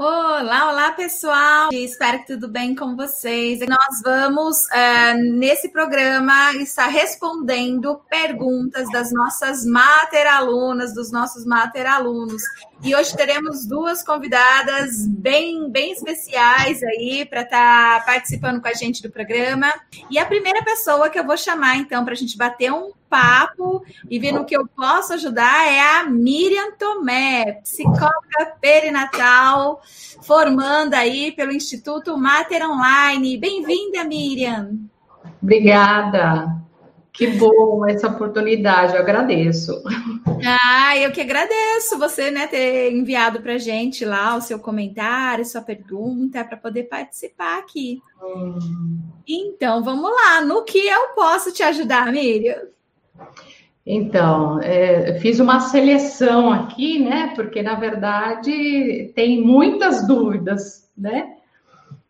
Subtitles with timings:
[0.00, 1.70] Olá, olá pessoal!
[1.72, 3.58] Espero que tudo bem com vocês.
[3.68, 11.84] Nós vamos, é, nesse programa, estar respondendo perguntas das nossas mater alunas, dos nossos mater
[11.84, 12.40] alunos.
[12.82, 18.72] E hoje teremos duas convidadas bem, bem especiais aí para estar tá participando com a
[18.72, 19.72] gente do programa.
[20.08, 23.84] E a primeira pessoa que eu vou chamar, então, para a gente bater um papo
[24.08, 29.80] e ver no que eu posso ajudar é a Miriam Tomé, psicóloga perinatal,
[30.22, 33.38] formanda aí pelo Instituto Mater Online.
[33.38, 34.78] Bem-vinda, Miriam.
[35.42, 36.67] Obrigada.
[37.18, 39.82] Que bom essa oportunidade, eu agradeço.
[40.46, 45.60] Ah, eu que agradeço você né, ter enviado para gente lá o seu comentário, sua
[45.60, 48.00] pergunta, para poder participar aqui.
[48.22, 49.00] Hum.
[49.26, 50.40] Então, vamos lá.
[50.42, 52.68] No que eu posso te ajudar, Miriam?
[53.84, 57.32] Então, é, fiz uma seleção aqui, né?
[57.34, 61.37] Porque na verdade tem muitas dúvidas, né?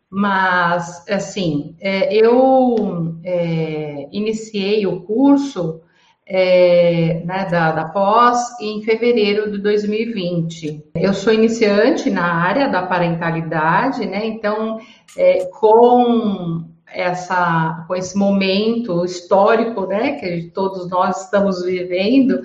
[0.09, 5.81] Mas, assim, é, eu é, iniciei o curso
[6.25, 10.83] é, né, da, da pós em fevereiro de 2020.
[10.95, 14.25] Eu sou iniciante na área da parentalidade, né?
[14.25, 14.79] Então,
[15.17, 22.41] é, com essa com esse momento histórico, né, que todos nós estamos vivendo,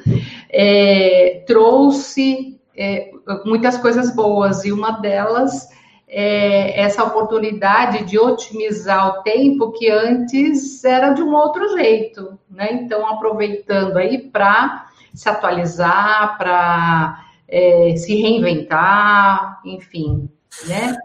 [0.51, 3.11] é, trouxe é,
[3.45, 5.69] muitas coisas boas e uma delas
[6.17, 12.73] é essa oportunidade de otimizar o tempo que antes era de um outro jeito, né?
[12.73, 20.29] Então aproveitando aí para se atualizar, para é, se reinventar, enfim,
[20.69, 20.97] né?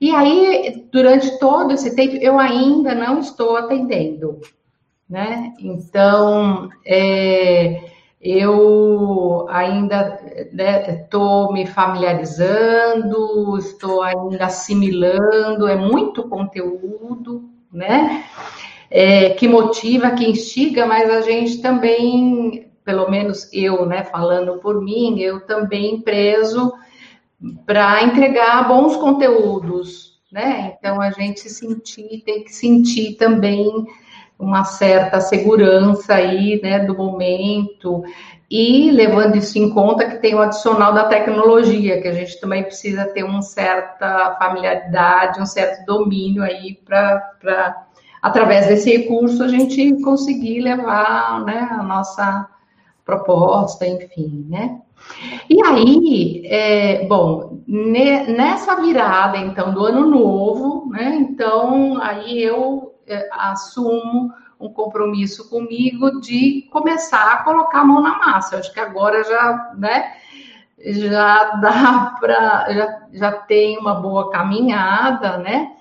[0.00, 4.40] E aí, durante todo esse tempo, eu ainda não estou atendendo,
[5.08, 5.52] né?
[5.60, 7.93] Então, é,
[8.24, 10.18] eu ainda
[10.88, 18.24] estou né, me familiarizando, estou ainda assimilando, é muito conteúdo, né?
[18.90, 24.80] É, que motiva, que instiga, mas a gente também, pelo menos eu, né, falando por
[24.82, 26.72] mim, eu também preso
[27.66, 30.76] para entregar bons conteúdos, né?
[30.78, 33.86] Então a gente sentir, tem que sentir também
[34.38, 38.04] uma certa segurança aí, né, do momento
[38.50, 42.62] e levando isso em conta que tem o adicional da tecnologia, que a gente também
[42.62, 47.86] precisa ter uma certa familiaridade, um certo domínio aí para
[48.22, 52.48] através desse recurso a gente conseguir levar, né, a nossa
[53.04, 54.80] proposta, enfim, né?
[55.50, 62.93] E aí, é, bom, ne, nessa virada, então, do ano novo, né, então, aí eu
[63.32, 68.54] assumo um compromisso comigo de começar a colocar a mão na massa.
[68.54, 70.14] Eu acho que agora já, né,
[70.78, 75.72] já dá para, já, já tem uma boa caminhada, né,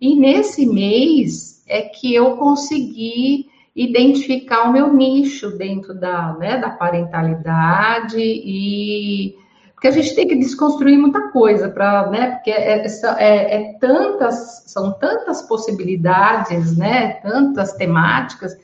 [0.00, 6.70] e nesse mês é que eu consegui identificar o meu nicho dentro da, né, da
[6.70, 9.36] parentalidade e
[9.82, 14.62] porque a gente tem que desconstruir muita coisa para, né, porque é, é, é, tantas,
[14.66, 18.56] são tantas possibilidades, né, tantas temáticas,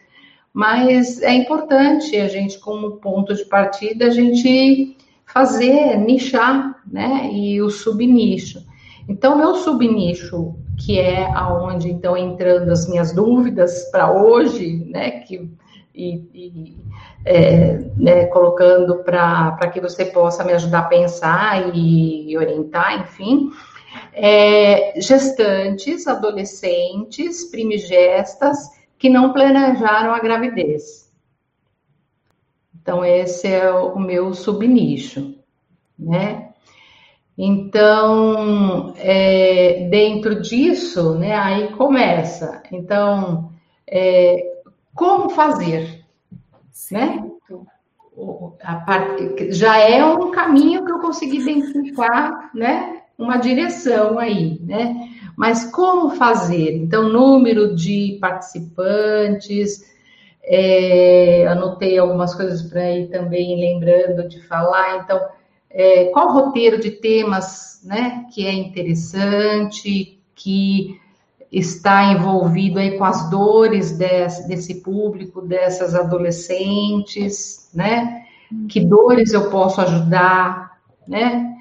[0.52, 4.96] mas é importante a gente, como ponto de partida, a gente
[5.26, 8.64] fazer, nichar, né, e o subnicho.
[9.08, 15.50] Então, meu subnicho que é aonde então entrando as minhas dúvidas para hoje, né, que
[15.98, 16.76] e, e
[17.24, 23.50] é, né, colocando para que você possa me ajudar a pensar e, e orientar, enfim,
[24.12, 31.12] é, gestantes, adolescentes, primigestas que não planejaram a gravidez.
[32.80, 35.34] Então, esse é o meu subnicho,
[35.98, 36.50] né?
[37.36, 42.62] Então, é, dentro disso, né, aí começa.
[42.72, 43.52] Então,
[43.86, 44.57] é,
[44.98, 46.04] como fazer,
[46.90, 47.24] né?
[48.84, 53.02] Parte, já é um caminho que eu consegui identificar, né?
[53.16, 55.08] Uma direção aí, né?
[55.36, 56.76] Mas como fazer?
[56.76, 59.84] Então, número de participantes,
[60.42, 65.04] é, anotei algumas coisas para ir também lembrando de falar.
[65.04, 65.20] Então,
[65.70, 71.00] é, qual roteiro de temas né, que é interessante, que
[71.50, 78.22] está envolvido aí com as dores desse, desse público, dessas adolescentes, né?
[78.68, 81.54] Que dores eu posso ajudar, né?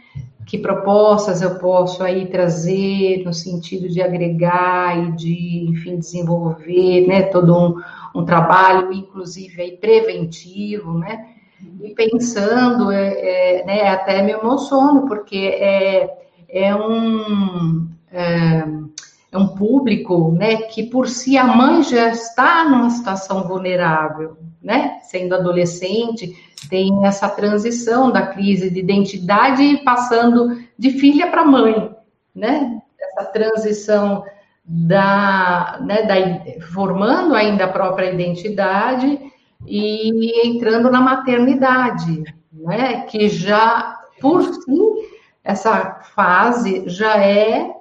[0.45, 7.23] Que propostas eu posso aí trazer no sentido de agregar e de, enfim, desenvolver, né?
[7.23, 7.81] Todo um,
[8.19, 11.27] um trabalho, inclusive aí preventivo, né?
[11.81, 16.17] E pensando, é, é, né, até me emociono, porque é,
[16.47, 18.63] é um, é,
[19.37, 24.99] é um público, né, que por si a mãe já está numa situação vulnerável, né,
[25.03, 26.35] sendo adolescente,
[26.69, 31.95] tem essa transição da crise de identidade passando de filha para mãe,
[32.33, 34.23] né, essa transição
[34.65, 36.15] da, né, da,
[36.73, 39.19] formando ainda a própria identidade
[39.65, 44.81] e entrando na maternidade, né, que já, por si,
[45.43, 47.76] essa fase já é,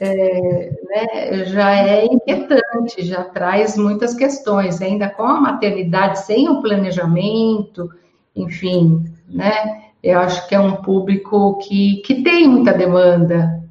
[0.00, 6.60] é né, já é inquietante, já traz muitas questões, ainda com a maternidade, sem o
[6.60, 7.88] planejamento,
[8.34, 13.62] enfim, né, eu acho que é um público que, que tem muita demanda,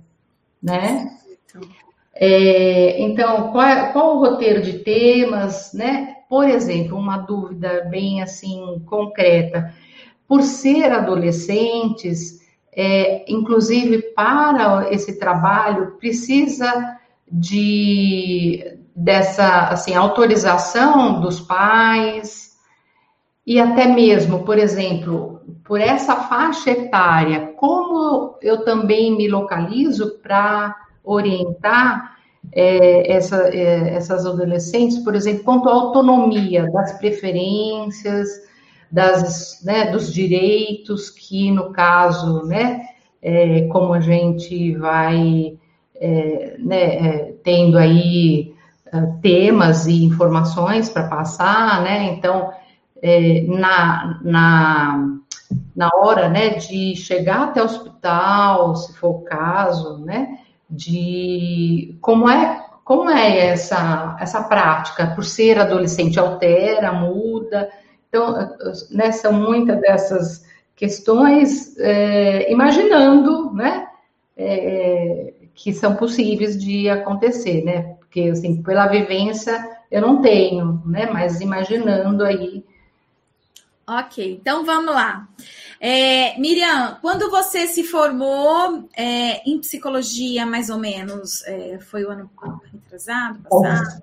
[0.61, 1.13] né,
[2.15, 6.17] é, então, qual, é, qual o roteiro de temas, né?
[6.29, 9.73] Por exemplo, uma dúvida bem assim concreta.
[10.27, 12.39] Por ser adolescentes,
[12.75, 16.97] é, inclusive para esse trabalho, precisa
[17.31, 22.53] de dessa assim autorização dos pais
[23.45, 30.75] e até mesmo, por exemplo, por essa faixa etária, como eu também me localizo para
[31.03, 32.13] orientar
[32.51, 38.29] é, essa, é, essas adolescentes, por exemplo, quanto à autonomia das preferências,
[38.93, 42.85] das, né, dos direitos que, no caso, né,
[43.19, 45.57] é, como a gente vai
[45.95, 48.53] é, né, é, tendo aí
[48.85, 52.51] é, temas e informações para passar, né, então,
[53.47, 55.09] na, na,
[55.75, 60.37] na hora, né, de chegar até o hospital, se for o caso, né,
[60.69, 65.07] de como é como é essa essa prática?
[65.07, 67.69] Por ser adolescente altera muda
[68.13, 68.55] então
[68.91, 70.45] né, são muitas dessas
[70.75, 73.87] questões é, imaginando né
[74.37, 81.09] é, que são possíveis de acontecer né porque assim pela vivência eu não tenho né
[81.11, 82.63] mas imaginando aí
[83.85, 85.27] Ok, então vamos lá.
[85.77, 92.09] É, Miriam, quando você se formou é, em psicologia, mais ou menos, é, foi o
[92.09, 92.31] ano
[92.71, 94.01] retrasado, passado?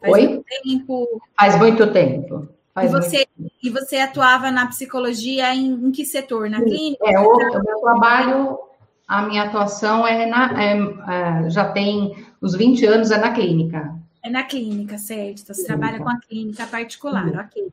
[0.00, 0.28] Faz Oi?
[0.28, 1.22] muito tempo?
[1.38, 2.48] Faz muito tempo.
[2.78, 3.54] Faz e, você, muito...
[3.62, 6.48] e você atuava na psicologia em, em que setor?
[6.48, 7.04] Na clínica?
[7.04, 8.58] É, o, meu trabalho,
[9.06, 13.94] a minha atuação é, na, é, é, já tem uns 20 anos, é na clínica.
[14.22, 15.42] É na clínica, certo.
[15.42, 17.36] Então, você trabalha com a clínica particular, Sim.
[17.36, 17.68] ok.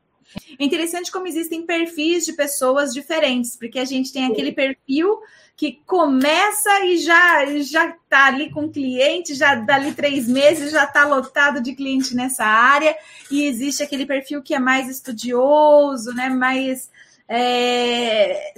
[0.58, 5.18] É interessante como existem perfis de pessoas diferentes, porque a gente tem aquele perfil
[5.56, 11.06] que começa e já já está ali com cliente, já dali três meses já está
[11.06, 12.94] lotado de cliente nessa área,
[13.30, 16.28] e existe aquele perfil que é mais estudioso, né?
[16.28, 16.90] Mais
[17.28, 18.52] é,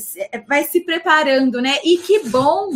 [0.46, 1.78] vai se preparando, né?
[1.84, 2.70] E que bom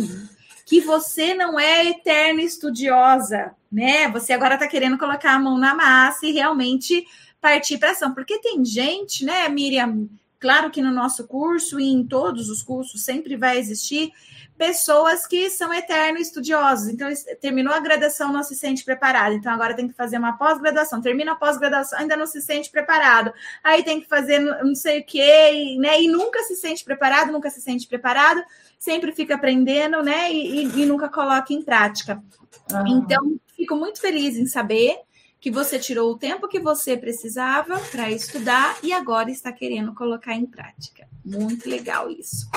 [0.65, 4.07] que você não é eterna estudiosa, né?
[4.09, 7.05] Você agora está querendo colocar a mão na massa e realmente
[7.43, 8.13] partir para ação.
[8.13, 10.07] Porque tem gente, né, Miriam?
[10.39, 14.11] Claro que no nosso curso e em todos os cursos sempre vai existir
[14.57, 16.87] pessoas que são eternos estudiosos.
[16.87, 17.07] Então,
[17.41, 19.33] terminou a graduação, não se sente preparado.
[19.35, 21.01] Então, agora tem que fazer uma pós-graduação.
[21.01, 23.33] Termina a pós-graduação, ainda não se sente preparado.
[23.63, 26.01] Aí tem que fazer não sei o quê, né?
[26.01, 28.43] E nunca se sente preparado, nunca se sente preparado.
[28.77, 30.31] Sempre fica aprendendo, né?
[30.31, 32.21] E, e, e nunca coloca em prática.
[32.71, 32.83] Ah.
[32.87, 34.97] Então, fico muito feliz em saber
[35.43, 40.33] que você tirou o tempo que você precisava para estudar e agora está querendo colocar
[40.33, 41.05] em prática.
[41.25, 42.49] Muito legal isso.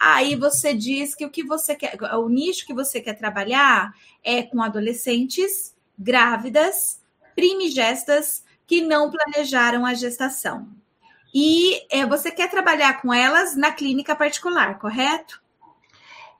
[0.00, 4.42] Aí você diz que o que você quer, o nicho que você quer trabalhar é
[4.42, 6.98] com adolescentes grávidas,
[7.36, 10.66] primigestas que não planejaram a gestação.
[11.34, 15.43] E é, você quer trabalhar com elas na clínica particular, correto?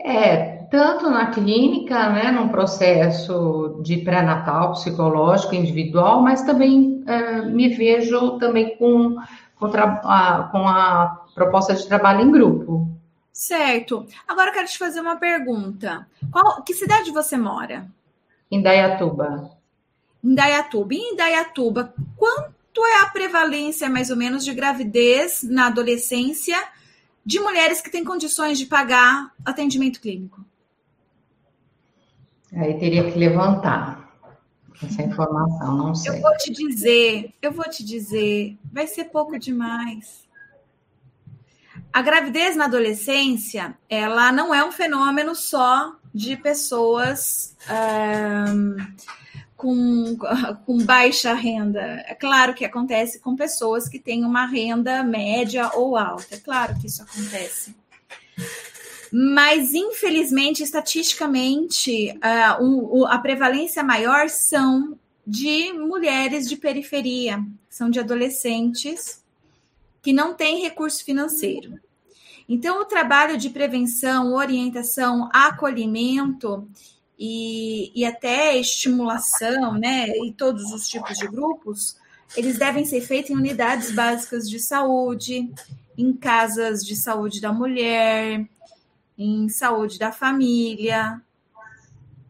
[0.00, 7.68] É, tanto na clínica, né, num processo de pré-natal psicológico individual, mas também é, me
[7.68, 9.16] vejo também com,
[9.56, 12.88] com, a, com a proposta de trabalho em grupo.
[13.32, 14.06] Certo.
[14.28, 16.06] Agora eu quero te fazer uma pergunta.
[16.30, 17.86] Qual, que cidade você mora?
[18.50, 19.50] Em Dayatuba.
[20.22, 20.34] Em
[21.16, 26.56] Dayatuba, quanto é a prevalência, mais ou menos, de gravidez na adolescência
[27.24, 30.44] de mulheres que têm condições de pagar atendimento clínico?
[32.52, 34.04] Aí teria que levantar
[34.82, 36.18] essa informação, não sei.
[36.18, 40.24] Eu vou te dizer, eu vou te dizer, vai ser pouco demais.
[41.92, 48.76] A gravidez na adolescência, ela não é um fenômeno só de pessoas um,
[49.64, 50.18] com,
[50.66, 51.80] com baixa renda.
[52.06, 56.34] É claro que acontece com pessoas que têm uma renda média ou alta.
[56.34, 57.74] É claro que isso acontece.
[59.10, 67.98] Mas, infelizmente, estatisticamente, uh, um, a prevalência maior são de mulheres de periferia, são de
[67.98, 69.22] adolescentes
[70.02, 71.80] que não têm recurso financeiro.
[72.46, 76.68] Então, o trabalho de prevenção, orientação, acolhimento
[77.18, 81.96] e, e até estimulação, né, e todos os tipos de grupos,
[82.36, 85.52] eles devem ser feitos em unidades básicas de saúde,
[85.96, 88.44] em casas de saúde da mulher,
[89.16, 91.20] em saúde da família.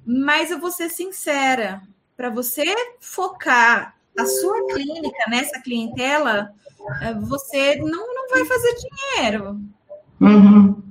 [0.04, 1.82] Mas eu vou ser sincera,
[2.16, 2.64] para você
[3.00, 6.52] focar a sua clínica nessa clientela,
[7.00, 9.60] eh, você não, não vai fazer dinheiro.
[10.20, 10.83] Uhum.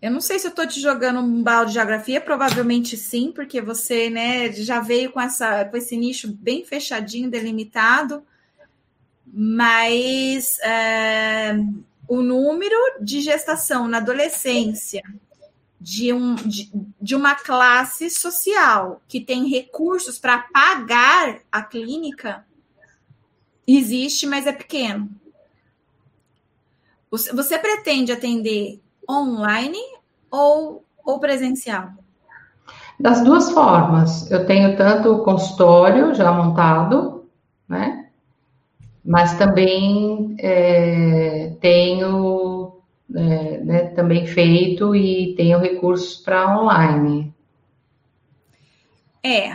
[0.00, 3.60] Eu não sei se eu estou te jogando um balde de geografia, provavelmente sim, porque
[3.60, 8.22] você né, já veio com, essa, com esse nicho bem fechadinho, delimitado,
[9.26, 11.56] mas é,
[12.06, 15.02] o número de gestação na adolescência
[15.80, 22.46] de, um, de, de uma classe social que tem recursos para pagar a clínica
[23.66, 25.10] existe, mas é pequeno.
[27.10, 29.78] Você, você pretende atender online
[30.30, 31.90] ou, ou presencial?
[33.00, 34.30] Das duas formas.
[34.30, 37.24] Eu tenho tanto o consultório já montado,
[37.68, 38.06] né?
[39.04, 42.82] Mas também é, tenho
[43.14, 47.32] é, né, também feito e tenho recursos para online.
[49.22, 49.54] É,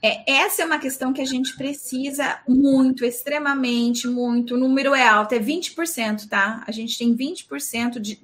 [0.00, 4.54] é, essa é uma questão que a gente precisa muito, extremamente, muito.
[4.54, 6.62] O número é alto, é 20%, tá?
[6.66, 8.20] A gente tem 20% de.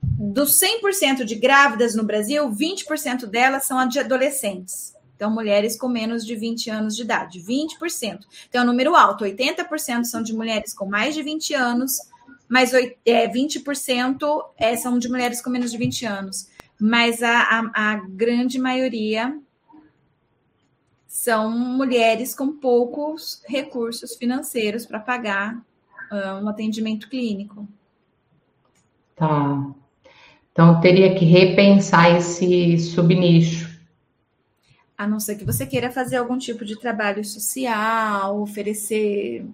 [0.00, 4.94] Dos 100% de grávidas no Brasil, 20% delas são de adolescentes.
[5.16, 8.20] Então, mulheres com menos de 20 anos de idade, 20%.
[8.48, 11.98] Então, é um número alto, 80% são de mulheres com mais de 20 anos,
[12.48, 16.48] mas é, 20% é, são de mulheres com menos de 20 anos.
[16.80, 19.36] Mas a, a, a grande maioria
[21.18, 25.56] são mulheres com poucos recursos financeiros para pagar
[26.12, 27.66] uh, um atendimento clínico.
[29.16, 29.68] Tá.
[30.52, 33.68] Então teria que repensar esse subnicho.
[34.96, 39.44] A não ser que você queira fazer algum tipo de trabalho social, oferecer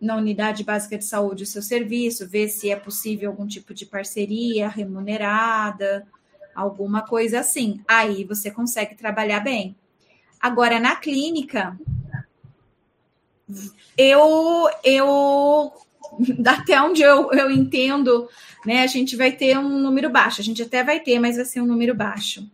[0.00, 3.86] na unidade básica de saúde o seu serviço, ver se é possível algum tipo de
[3.86, 6.04] parceria remunerada,
[6.56, 7.80] alguma coisa assim.
[7.86, 9.76] Aí você consegue trabalhar bem.
[10.40, 11.78] Agora, na clínica,
[13.96, 15.72] eu, eu
[16.46, 18.28] até onde eu, eu entendo,
[18.64, 20.40] né, a gente vai ter um número baixo.
[20.40, 22.48] A gente até vai ter, mas vai ser um número baixo.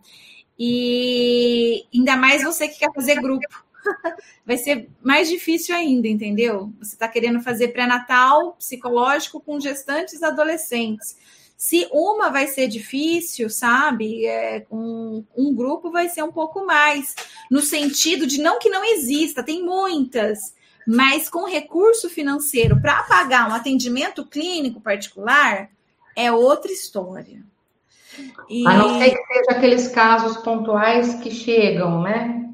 [0.58, 3.46] E ainda mais você que quer fazer grupo.
[4.46, 6.72] vai ser mais difícil ainda, entendeu?
[6.78, 11.16] Você está querendo fazer pré-natal psicológico com gestantes adolescentes.
[11.64, 14.26] Se uma vai ser difícil, sabe?
[14.26, 17.16] É, um, um grupo vai ser um pouco mais,
[17.50, 20.54] no sentido de não que não exista, tem muitas,
[20.86, 25.70] mas com recurso financeiro para pagar um atendimento clínico particular
[26.14, 27.42] é outra história.
[28.46, 28.66] E...
[28.66, 32.46] A não ser que seja aqueles casos pontuais que chegam, né?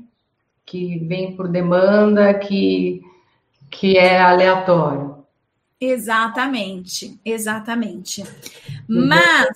[0.65, 3.03] Que vem por demanda, que,
[3.73, 5.11] que é aleatório.
[5.81, 8.23] Exatamente, exatamente.
[8.93, 9.49] Mas,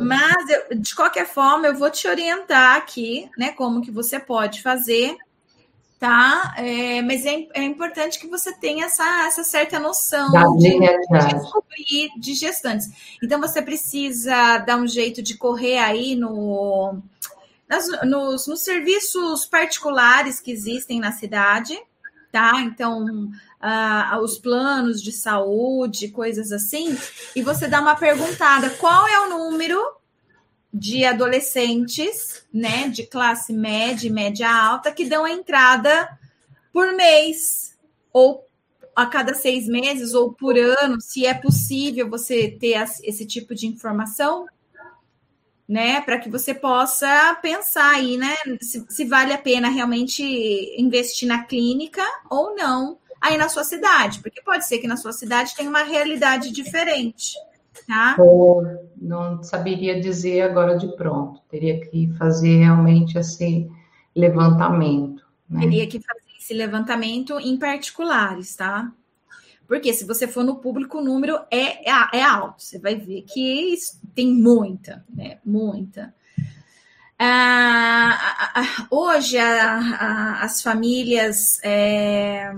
[0.00, 4.62] mas eu, de qualquer forma, eu vou te orientar aqui, né, como que você pode
[4.62, 5.14] fazer,
[5.98, 6.54] tá?
[6.56, 12.10] É, mas é, é, importante que você tenha essa, essa certa noção de, de descobrir
[12.18, 12.88] de gestantes.
[13.22, 16.98] Então, você precisa dar um jeito de correr aí no,
[17.68, 21.78] nas, nos, nos serviços particulares que existem na cidade,
[22.32, 22.60] tá?
[22.62, 26.96] Então, uh, os planos de saúde, coisas assim,
[27.34, 29.80] e você dá uma perguntada: qual é o número
[30.72, 36.08] de adolescentes, né, de classe média e média alta, que dão a entrada
[36.72, 37.76] por mês,
[38.12, 38.46] ou
[38.94, 43.66] a cada seis meses, ou por ano, se é possível você ter esse tipo de
[43.66, 44.46] informação,
[45.68, 50.22] né, para que você possa pensar aí, né, se, se, vale a pena realmente
[50.78, 55.12] investir na clínica ou não aí na sua cidade, porque pode ser que na sua
[55.12, 57.34] cidade tenha uma realidade diferente,
[57.86, 58.16] tá?
[58.96, 63.68] Não saberia dizer agora de pronto, teria que fazer realmente esse
[64.14, 65.24] levantamento.
[65.48, 65.60] Né?
[65.60, 68.92] Teria que fazer esse levantamento em particulares, tá?
[69.66, 72.62] Porque se você for no público, o número é, é, é alto.
[72.62, 73.74] Você vai ver que
[74.14, 75.38] tem muita, né?
[75.44, 76.14] Muita.
[77.18, 82.54] Ah, hoje, a, a, as famílias é,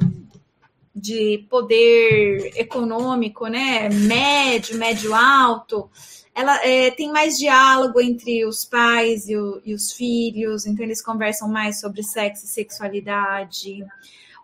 [0.99, 5.89] de poder econômico, né, médio, médio alto,
[6.35, 11.03] ela é, tem mais diálogo entre os pais e, o, e, os filhos, então eles
[11.03, 13.85] conversam mais sobre sexo e sexualidade.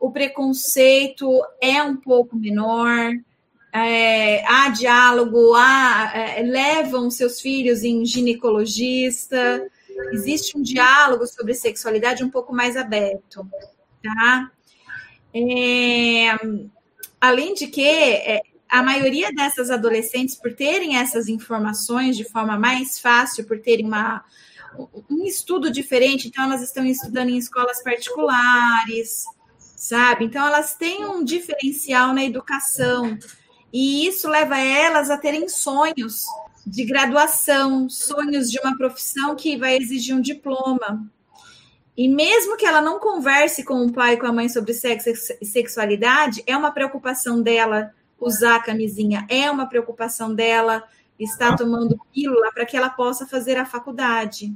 [0.01, 3.13] O preconceito é um pouco menor,
[3.73, 9.65] é, há diálogo, há, é, levam seus filhos em ginecologista,
[10.13, 13.47] existe um diálogo sobre sexualidade um pouco mais aberto,
[14.03, 14.51] tá?
[15.35, 16.39] É,
[17.21, 22.99] além de que é, a maioria dessas adolescentes, por terem essas informações de forma mais
[22.99, 24.25] fácil, por terem uma,
[25.11, 29.25] um estudo diferente, então elas estão estudando em escolas particulares,
[29.59, 30.25] sabe?
[30.25, 33.19] Então elas têm um diferencial na educação.
[33.73, 36.25] E isso leva elas a terem sonhos
[36.67, 41.05] de graduação, sonhos de uma profissão que vai exigir um diploma.
[41.97, 45.11] E mesmo que ela não converse com o pai e com a mãe sobre sexo
[45.41, 50.83] e sexualidade, é uma preocupação dela usar a camisinha, é uma preocupação dela
[51.19, 54.53] estar tomando pílula para que ela possa fazer a faculdade.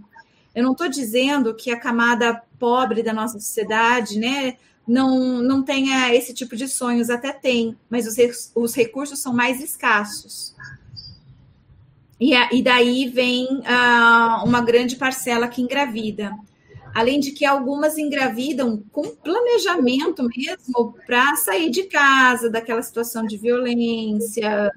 [0.54, 6.12] Eu não estou dizendo que a camada pobre da nossa sociedade, né, não, não tenha
[6.14, 10.56] esse tipo de sonhos, até tem, mas os, os recursos são mais escassos.
[12.20, 16.32] E, e daí vem uh, uma grande parcela que engravida.
[16.98, 23.36] Além de que algumas engravidam com planejamento mesmo para sair de casa, daquela situação de
[23.36, 24.72] violência,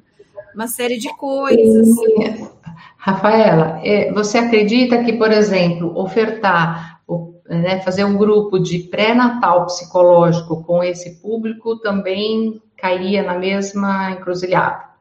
[0.53, 1.87] uma série de coisas.
[1.87, 2.47] E,
[2.95, 7.01] Rafaela, é, você acredita que, por exemplo, ofertar,
[7.49, 14.91] né, fazer um grupo de pré-natal psicológico com esse público também cairia na mesma encruzilhada?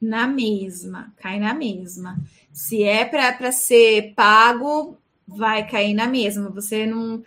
[0.00, 2.16] Na mesma, cai na mesma.
[2.52, 4.96] Se é para ser pago,
[5.28, 6.48] vai cair na mesma.
[6.50, 7.22] Você não.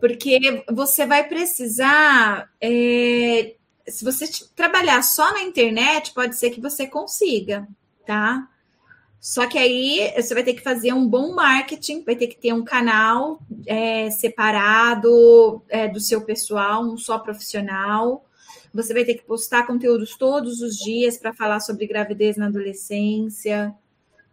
[0.00, 2.50] Porque você vai precisar.
[2.60, 3.54] É,
[3.86, 7.66] se você trabalhar só na internet, pode ser que você consiga,
[8.06, 8.48] tá?
[9.20, 12.52] Só que aí você vai ter que fazer um bom marketing, vai ter que ter
[12.52, 18.24] um canal é, separado é, do seu pessoal, um só profissional.
[18.74, 23.72] Você vai ter que postar conteúdos todos os dias para falar sobre gravidez na adolescência,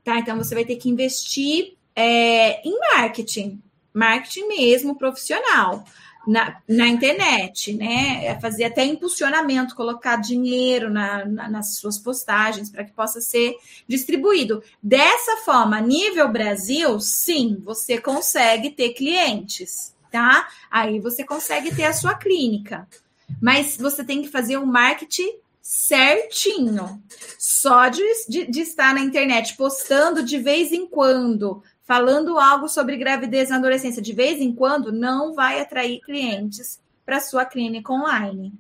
[0.03, 0.17] tá?
[0.17, 3.61] Então você vai ter que investir é, em marketing,
[3.93, 5.83] marketing mesmo profissional.
[6.27, 8.25] Na, na internet, né?
[8.25, 13.55] É fazer até impulsionamento, colocar dinheiro na, na, nas suas postagens para que possa ser
[13.87, 14.61] distribuído.
[14.83, 20.47] Dessa forma, nível Brasil, sim, você consegue ter clientes, tá?
[20.69, 22.87] Aí você consegue ter a sua clínica.
[23.41, 27.01] Mas você tem que fazer o marketing certinho.
[27.37, 32.97] Só de, de, de, estar na internet postando de vez em quando, falando algo sobre
[32.97, 38.53] gravidez na adolescência de vez em quando, não vai atrair clientes para sua clínica online.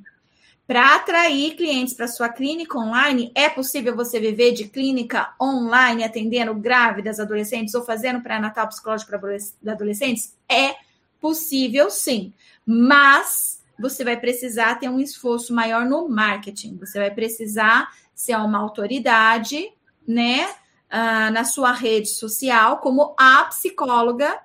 [0.65, 6.55] Para atrair clientes para sua clínica online, é possível você viver de clínica online atendendo
[6.55, 10.35] grávidas, adolescentes ou fazendo pré-natal psicológico para adolescentes?
[10.49, 10.73] É
[11.21, 12.33] possível sim,
[12.65, 16.77] mas você vai precisar ter um esforço maior no marketing.
[16.77, 19.71] Você vai precisar ser uma autoridade,
[20.07, 20.49] né?
[20.91, 24.39] Uh, na sua rede social como a psicóloga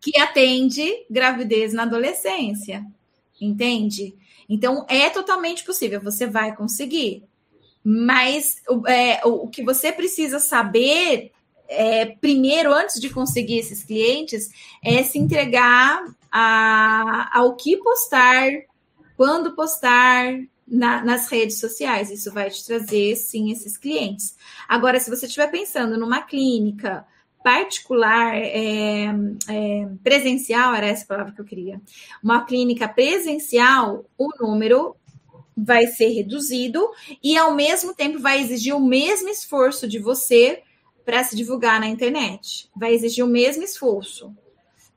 [0.00, 2.84] que atende gravidez na adolescência.
[3.40, 4.14] Entende?
[4.48, 7.24] Então, é totalmente possível, você vai conseguir.
[7.84, 11.32] Mas é, o que você precisa saber
[11.68, 14.50] é, primeiro, antes de conseguir esses clientes,
[14.82, 18.48] é se entregar a, ao que postar,
[19.16, 20.32] quando postar,
[20.66, 22.10] na, nas redes sociais.
[22.10, 24.36] Isso vai te trazer, sim, esses clientes.
[24.68, 27.06] Agora, se você estiver pensando numa clínica
[27.42, 29.06] particular, é,
[29.48, 31.80] é, presencial, era essa palavra que eu queria,
[32.22, 34.96] uma clínica presencial, o número
[35.56, 36.90] vai ser reduzido
[37.22, 40.62] e, ao mesmo tempo, vai exigir o mesmo esforço de você
[41.04, 42.68] para se divulgar na internet.
[42.76, 44.34] Vai exigir o mesmo esforço.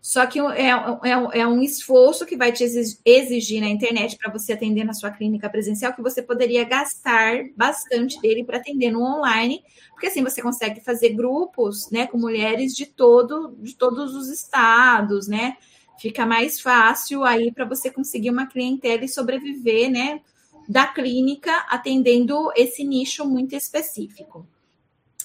[0.01, 4.53] Só que é, é, é, um esforço que vai te exigir na internet para você
[4.53, 9.61] atender na sua clínica presencial, que você poderia gastar bastante dele para atender no online,
[9.91, 15.27] porque assim você consegue fazer grupos né, com mulheres de todo, de todos os estados,
[15.27, 15.57] né?
[15.99, 20.21] Fica mais fácil aí para você conseguir uma clientela e sobreviver, né?
[20.67, 24.47] Da clínica atendendo esse nicho muito específico.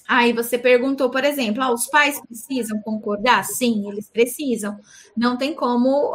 [0.07, 3.43] Aí você perguntou, por exemplo, ah, os pais precisam concordar?
[3.45, 4.79] Sim, eles precisam.
[5.17, 6.13] Não tem como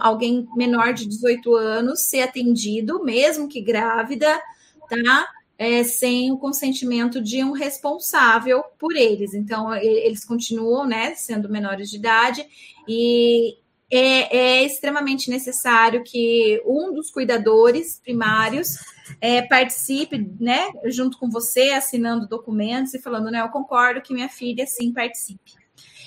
[0.00, 4.40] alguém menor de 18 anos ser atendido, mesmo que grávida,
[4.88, 5.26] tá?
[5.56, 9.34] É, sem o consentimento de um responsável por eles.
[9.34, 12.46] Então, eles continuam, né, sendo menores de idade
[12.88, 13.56] e
[13.90, 18.76] é, é extremamente necessário que um dos cuidadores primários
[19.20, 24.28] é, participe, né, junto com você, assinando documentos e falando, né, eu concordo que minha
[24.28, 25.54] filha sim participe.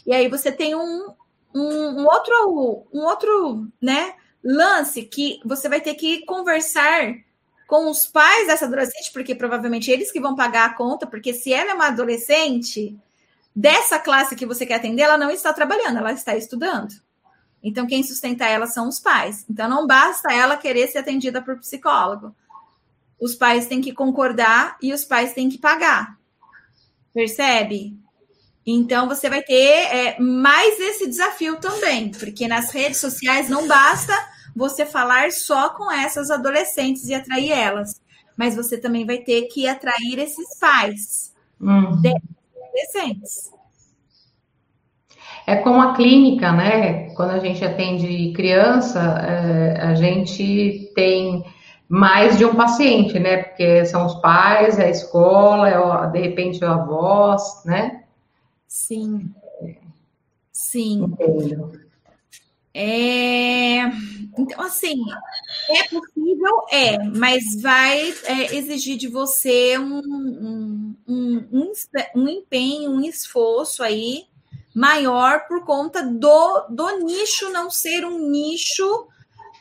[0.06, 1.13] E aí você tem um,
[1.54, 7.15] um, um outro, um outro, né, lance que você vai ter que conversar
[7.67, 11.52] com os pais dessa adolescente, porque provavelmente eles que vão pagar a conta, porque se
[11.52, 12.98] ela é uma adolescente
[13.56, 16.93] dessa classe que você quer atender, ela não está trabalhando, ela está estudando.
[17.63, 19.45] Então, quem sustenta ela são os pais.
[19.49, 22.36] Então, não basta ela querer ser atendida por psicólogo.
[23.19, 26.19] Os pais têm que concordar e os pais têm que pagar.
[27.13, 27.97] Percebe?
[28.65, 34.13] Então, você vai ter é, mais esse desafio também, porque nas redes sociais não basta
[34.56, 38.02] você falar só com essas adolescentes e atrair elas,
[38.38, 42.02] mas você também vai ter que atrair esses pais uhum.
[42.02, 43.53] adolescentes.
[45.46, 47.10] É como a clínica, né?
[47.16, 51.44] Quando a gente atende criança, é, a gente tem
[51.88, 53.44] mais de um paciente, né?
[53.44, 58.04] Porque são os pais, é a escola, é, de repente é a voz, né?
[58.68, 59.30] Sim.
[60.52, 61.04] Sim.
[61.04, 61.84] Entendo.
[62.74, 63.82] É...
[64.36, 64.96] Então, assim,
[65.70, 66.66] é possível?
[66.72, 71.72] É, mas vai é, exigir de você um, um, um,
[72.16, 74.26] um, empenho, um esforço aí
[74.74, 79.08] maior por conta do, do nicho não ser um nicho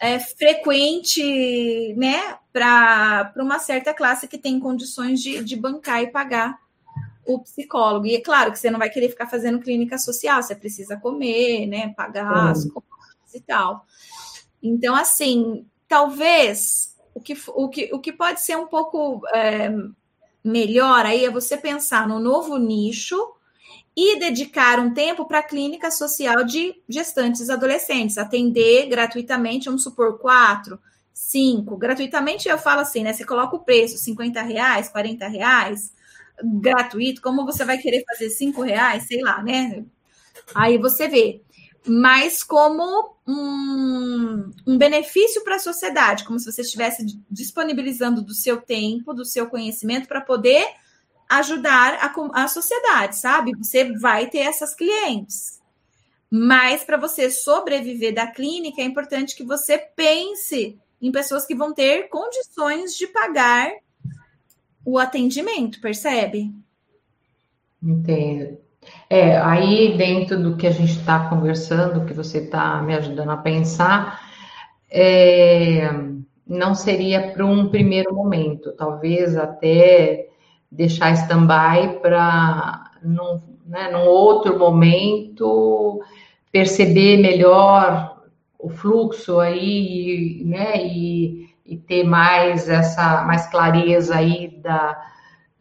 [0.01, 6.59] é, frequente, né, para uma certa classe que tem condições de, de bancar e pagar
[7.25, 8.07] o psicólogo.
[8.07, 11.67] E é claro que você não vai querer ficar fazendo clínica social, você precisa comer,
[11.67, 13.87] né, pagar as contas e tal.
[14.63, 19.71] Então, assim, talvez o que, o que, o que pode ser um pouco é,
[20.43, 23.17] melhor aí é você pensar no novo nicho
[23.97, 30.19] e dedicar um tempo para a clínica social de gestantes adolescentes, atender gratuitamente, vamos supor,
[30.19, 30.79] quatro,
[31.13, 33.13] cinco, gratuitamente eu falo assim, né?
[33.13, 35.93] Você coloca o preço, 50 reais, 40 reais,
[36.43, 39.85] gratuito, como você vai querer fazer cinco reais, sei lá, né?
[40.55, 41.43] Aí você vê
[41.87, 48.61] mas como um, um benefício para a sociedade, como se você estivesse disponibilizando do seu
[48.61, 50.65] tempo, do seu conhecimento para poder
[51.29, 53.53] ajudar a, a sociedade, sabe?
[53.57, 55.61] Você vai ter essas clientes.
[56.31, 61.75] Mas para você sobreviver da clínica, é importante que você pense em pessoas que vão
[61.75, 63.71] ter condições de pagar
[64.85, 66.51] o atendimento, percebe?
[67.83, 68.59] Entendo.
[69.09, 73.37] É, aí dentro do que a gente está conversando, que você está me ajudando a
[73.37, 74.21] pensar,
[74.91, 75.91] é,
[76.47, 80.29] não seria para um primeiro momento, talvez até
[80.73, 86.01] deixar stand-by para num, né, num outro momento
[86.51, 88.23] perceber melhor
[88.59, 95.13] o fluxo aí, né, e, e ter mais essa mais clareza aí da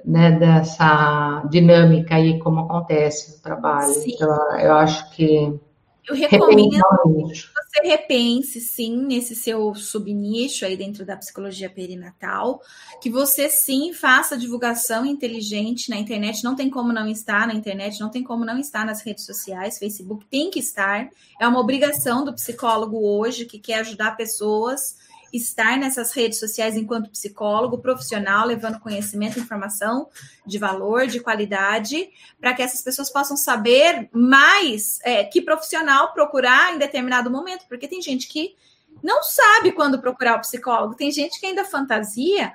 [0.05, 3.93] né, dessa dinâmica aí, como acontece o trabalho.
[3.93, 4.13] Sim.
[4.15, 5.59] Então, eu acho que.
[6.07, 12.61] Eu recomendo que você repense, sim, nesse seu subnicho aí dentro da psicologia perinatal,
[13.01, 16.43] que você, sim, faça divulgação inteligente na internet.
[16.43, 19.77] Não tem como não estar na internet, não tem como não estar nas redes sociais.
[19.77, 21.09] Facebook tem que estar.
[21.39, 24.99] É uma obrigação do psicólogo hoje que quer ajudar pessoas
[25.31, 30.09] estar nessas redes sociais enquanto psicólogo profissional, levando conhecimento, informação
[30.45, 36.73] de valor, de qualidade, para que essas pessoas possam saber mais é, que profissional procurar
[36.73, 38.55] em determinado momento, porque tem gente que
[39.03, 42.53] não sabe quando procurar o psicólogo, tem gente que ainda fantasia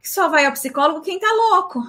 [0.00, 1.80] que só vai ao psicólogo quem está louco.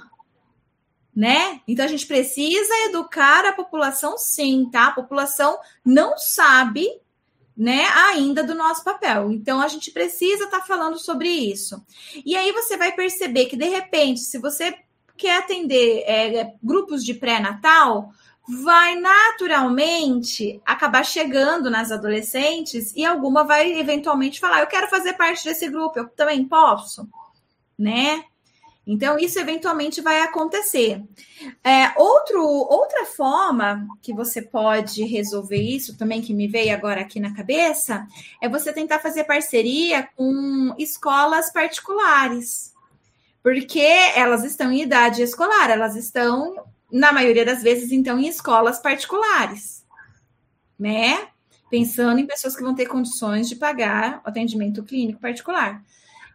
[1.15, 1.62] Né?
[1.67, 4.88] Então a gente precisa educar a população sim, tá?
[4.88, 6.88] A população não sabe
[7.56, 9.32] né, ainda do nosso papel.
[9.32, 11.84] Então a gente precisa estar tá falando sobre isso.
[12.26, 14.76] E aí você vai perceber que de repente, se você
[15.16, 18.12] quer atender é, grupos de pré-natal,
[18.48, 25.46] vai naturalmente acabar chegando nas adolescentes e alguma vai eventualmente falar: eu quero fazer parte
[25.46, 27.08] desse grupo, eu também posso,
[27.78, 28.26] né?
[28.86, 31.02] Então, isso eventualmente vai acontecer.
[31.63, 37.17] É, outro, outra forma que você pode resolver isso, também que me veio agora aqui
[37.17, 38.06] na cabeça,
[38.41, 42.74] é você tentar fazer parceria com escolas particulares.
[43.41, 43.80] Porque
[44.15, 49.86] elas estão em idade escolar, elas estão, na maioria das vezes, então, em escolas particulares.
[50.78, 51.30] Né?
[51.69, 55.82] Pensando em pessoas que vão ter condições de pagar atendimento clínico particular.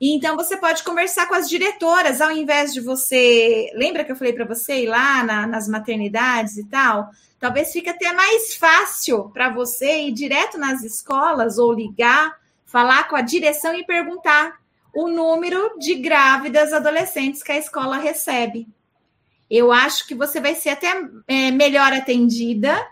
[0.00, 3.70] Então você pode conversar com as diretoras, ao invés de você.
[3.74, 7.10] Lembra que eu falei para você ir lá na, nas maternidades e tal?
[7.40, 13.16] Talvez fique até mais fácil para você ir direto nas escolas ou ligar, falar com
[13.16, 14.58] a direção e perguntar
[14.94, 18.66] o número de grávidas adolescentes que a escola recebe.
[19.50, 20.92] Eu acho que você vai ser até
[21.26, 22.86] é, melhor atendida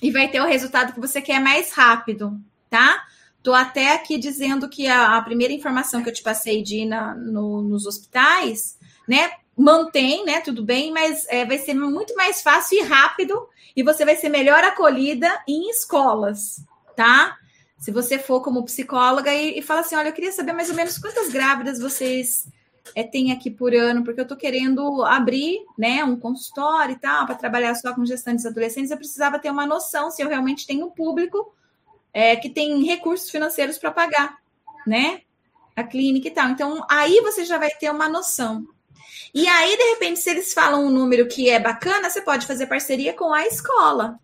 [0.00, 3.04] e vai ter o resultado que você quer mais rápido, tá?
[3.44, 6.86] Tô até aqui dizendo que a, a primeira informação que eu te passei de ir
[6.86, 9.32] na, no, nos hospitais, né?
[9.54, 10.40] Mantém, né?
[10.40, 14.30] Tudo bem, mas é, vai ser muito mais fácil e rápido e você vai ser
[14.30, 16.64] melhor acolhida em escolas,
[16.96, 17.36] tá?
[17.78, 20.74] Se você for como psicóloga e, e fala assim, olha, eu queria saber mais ou
[20.74, 22.48] menos quantas grávidas vocês
[22.94, 27.26] é, têm aqui por ano, porque eu tô querendo abrir, né, um consultório e tal,
[27.26, 30.90] para trabalhar só com gestantes adolescentes, eu precisava ter uma noção se eu realmente tenho
[30.90, 31.52] público
[32.14, 34.38] é, que tem recursos financeiros para pagar,
[34.86, 35.20] né?
[35.74, 36.48] A clínica e tal.
[36.50, 38.64] Então, aí você já vai ter uma noção.
[39.34, 42.68] E aí, de repente, se eles falam um número que é bacana, você pode fazer
[42.68, 44.20] parceria com a escola.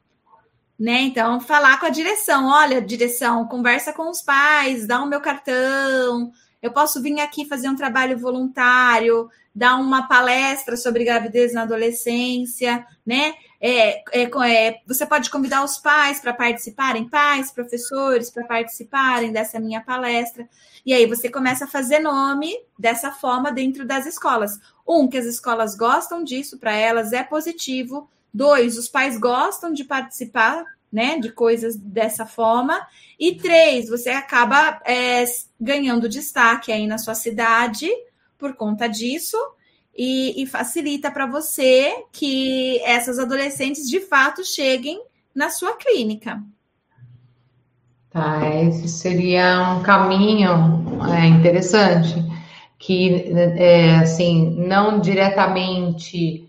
[0.78, 1.00] Né?
[1.00, 6.32] Então, falar com a direção, olha, direção, conversa com os pais, dá o meu cartão,
[6.62, 12.86] eu posso vir aqui fazer um trabalho voluntário, dar uma palestra sobre gravidez na adolescência,
[13.04, 13.34] né?
[13.60, 19.60] É, é, é, você pode convidar os pais para participarem, pais, professores, para participarem dessa
[19.60, 20.48] minha palestra.
[20.84, 24.58] E aí você começa a fazer nome dessa forma dentro das escolas.
[24.88, 28.08] Um, que as escolas gostam disso, para elas é positivo.
[28.32, 32.80] Dois, os pais gostam de participar né, de coisas dessa forma.
[33.18, 35.22] E três, você acaba é,
[35.60, 37.88] ganhando destaque aí na sua cidade
[38.38, 39.36] por conta disso
[40.02, 44.98] e, e facilita para você que essas adolescentes de fato cheguem
[45.34, 46.42] na sua clínica.
[48.08, 52.14] Tá, esse seria um caminho é, interessante,
[52.78, 56.48] que, é, assim, não diretamente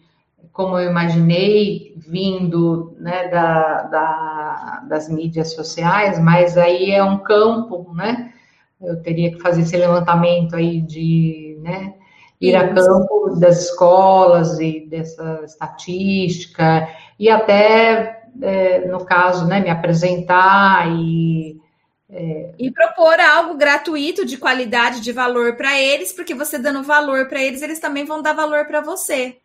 [0.53, 7.93] como eu imaginei, vindo né, da, da, das mídias sociais, mas aí é um campo,
[7.93, 8.33] né?
[8.81, 11.95] Eu teria que fazer esse levantamento aí de, né,
[12.41, 19.69] ir a campo das escolas e dessa estatística, e até, é, no caso, né, me
[19.69, 21.61] apresentar e.
[22.09, 22.51] É...
[22.57, 27.41] E propor algo gratuito, de qualidade, de valor para eles, porque você dando valor para
[27.41, 29.37] eles, eles também vão dar valor para você.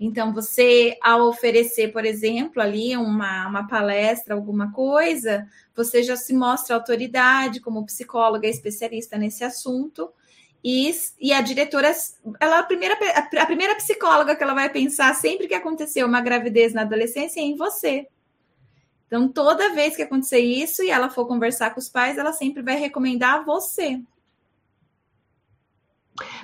[0.00, 6.32] Então, você, ao oferecer, por exemplo, ali uma, uma palestra, alguma coisa, você já se
[6.32, 10.08] mostra autoridade como psicóloga especialista nesse assunto
[10.62, 10.90] e,
[11.20, 11.92] e a diretora,
[12.40, 16.74] ela a primeira, a primeira psicóloga que ela vai pensar sempre que aconteceu uma gravidez
[16.74, 18.06] na adolescência é em você.
[19.06, 22.62] Então, toda vez que acontecer isso e ela for conversar com os pais, ela sempre
[22.62, 24.00] vai recomendar você.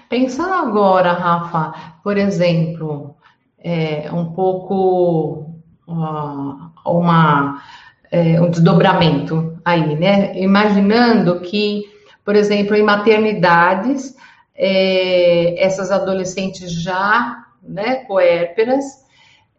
[0.08, 3.16] Pensando agora, Rafa, por exemplo,
[3.58, 5.50] é, um pouco
[5.86, 7.62] uh, uma,
[8.10, 10.38] é, um desdobramento aí, né?
[10.40, 11.93] Imaginando que
[12.24, 14.16] por exemplo, em maternidades,
[14.54, 19.04] é, essas adolescentes já, né, coérperas,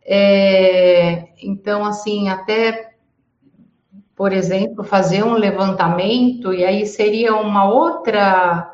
[0.05, 2.91] é, então, assim, até,
[4.15, 8.73] por exemplo, fazer um levantamento, e aí seria uma outra,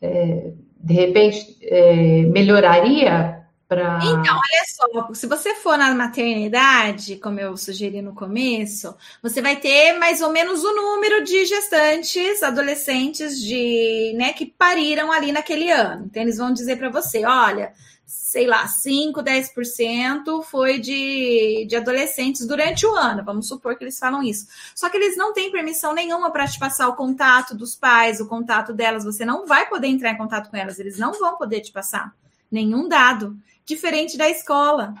[0.00, 3.39] é, de repente, é, melhoraria
[3.70, 4.00] Pra...
[4.02, 9.60] Então, olha só, se você for na maternidade, como eu sugeri no começo, você vai
[9.60, 15.70] ter mais ou menos o número de gestantes, adolescentes de, né, que pariram ali naquele
[15.70, 16.06] ano.
[16.06, 17.72] Então, eles vão dizer para você, olha,
[18.04, 23.24] sei lá, 5, 10% foi de, de adolescentes durante o ano.
[23.24, 24.48] Vamos supor que eles falam isso.
[24.74, 28.26] Só que eles não têm permissão nenhuma para te passar o contato dos pais, o
[28.26, 29.04] contato delas.
[29.04, 32.12] Você não vai poder entrar em contato com elas, eles não vão poder te passar
[32.50, 33.38] nenhum dado
[33.70, 34.94] diferente da escola.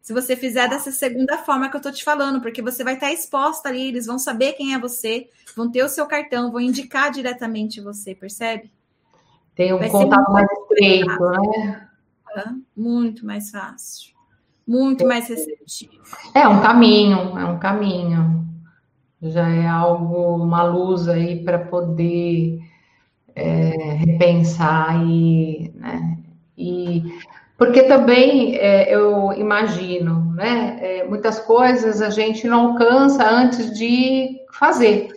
[0.00, 3.12] Se você fizer dessa segunda forma que eu estou te falando, porque você vai estar
[3.12, 7.12] exposta ali, eles vão saber quem é você, vão ter o seu cartão, vão indicar
[7.12, 8.72] diretamente você, percebe?
[9.54, 11.20] Tem um vai contato mais estreito,
[12.34, 12.56] né?
[12.76, 14.12] Muito mais fácil.
[14.66, 16.02] Muito mais receptivo.
[16.34, 18.44] É um caminho, é um caminho.
[19.20, 22.58] Já é algo, uma luz aí para poder
[23.34, 26.18] é, repensar e, né?
[26.56, 27.04] E
[27.62, 30.78] porque também é, eu imagino, né?
[30.80, 35.10] É, muitas coisas a gente não alcança antes de fazer,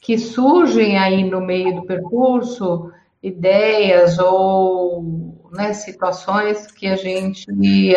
[0.00, 7.44] que surgem aí no meio do percurso ideias ou né, situações que a gente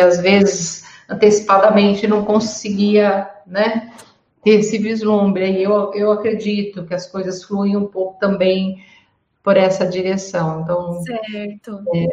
[0.00, 3.92] às vezes antecipadamente não conseguia, né?
[4.42, 5.52] Ter esse vislumbre.
[5.52, 8.84] E eu, eu acredito que as coisas fluem um pouco também
[9.40, 10.62] por essa direção.
[10.62, 11.80] Então, certo.
[11.94, 12.08] É,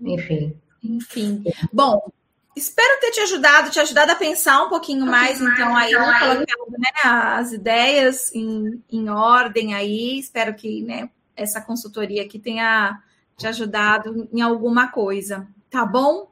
[0.00, 0.56] enfim.
[0.82, 1.44] Enfim.
[1.72, 2.10] Bom,
[2.54, 6.46] espero ter te ajudado, te ajudado a pensar um pouquinho mais, então, aí, colocando
[6.78, 10.18] né, as ideias em, em ordem aí.
[10.18, 13.00] Espero que né, essa consultoria aqui tenha
[13.36, 15.46] te ajudado em alguma coisa.
[15.70, 16.30] Tá bom?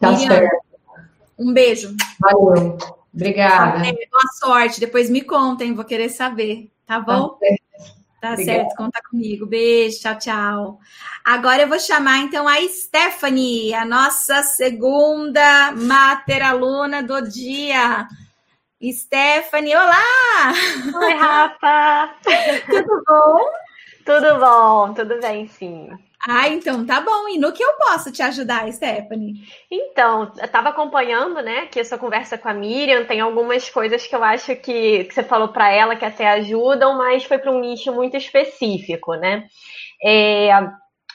[0.00, 0.64] Tá Miriam, certo.
[1.38, 1.96] Um beijo.
[2.20, 2.78] Valeu.
[3.12, 3.78] Obrigada.
[3.80, 4.80] Boa sorte.
[4.80, 6.70] Depois me contem, vou querer saber.
[6.86, 7.30] Tá bom?
[7.30, 7.46] Tá
[8.24, 9.44] Tá certo, conta comigo.
[9.44, 10.80] Beijo, tchau, tchau.
[11.22, 18.08] Agora eu vou chamar então a Stephanie, a nossa segunda mater aluna do dia.
[18.82, 20.54] Stephanie, olá!
[20.94, 22.14] Oi, Rafa!
[22.70, 23.44] Tudo bom?
[24.06, 25.90] Tudo bom, tudo bem, sim.
[26.26, 27.28] Ah, então tá bom.
[27.28, 29.34] E no que eu posso te ajudar, Stephanie?
[29.70, 33.04] Então, eu estava acompanhando, né, aqui essa conversa com a Miriam.
[33.04, 36.96] Tem algumas coisas que eu acho que, que você falou para ela que até ajudam,
[36.96, 39.46] mas foi para um nicho muito específico, né?
[40.02, 40.48] É,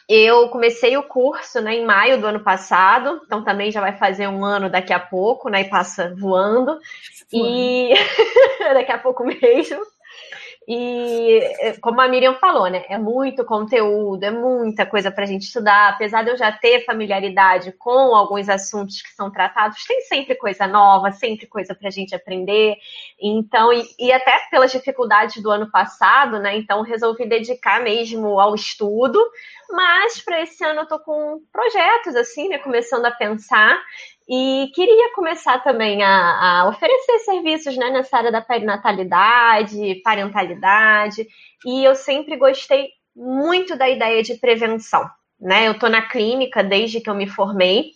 [0.09, 4.27] eu comecei o curso né, em maio do ano passado, então também já vai fazer
[4.27, 5.61] um ano daqui a pouco, né?
[5.61, 6.77] E passa voando.
[7.33, 7.93] E
[8.73, 9.79] daqui a pouco mesmo.
[10.71, 12.85] E eh, como a Miriam falou, né?
[12.87, 15.89] É muito conteúdo, é muita coisa para a gente estudar.
[15.89, 20.67] Apesar de eu já ter familiaridade com alguns assuntos que são tratados, tem sempre coisa
[20.67, 22.75] nova, sempre coisa para a gente aprender.
[23.19, 26.55] Então, e, e, até pelas dificuldades do ano passado, né?
[26.55, 29.19] Então, resolvi dedicar mesmo ao estudo.
[29.71, 32.59] Mas para esse ano eu tô com projetos assim, né?
[32.59, 33.75] Começando a pensar.
[34.29, 41.27] E queria começar também a, a, oferecer serviços né, nessa área da perinatalidade, parentalidade,
[41.65, 45.09] e eu sempre gostei muito da ideia de prevenção.
[45.41, 45.67] Né?
[45.67, 47.93] Eu estou na clínica desde que eu me formei,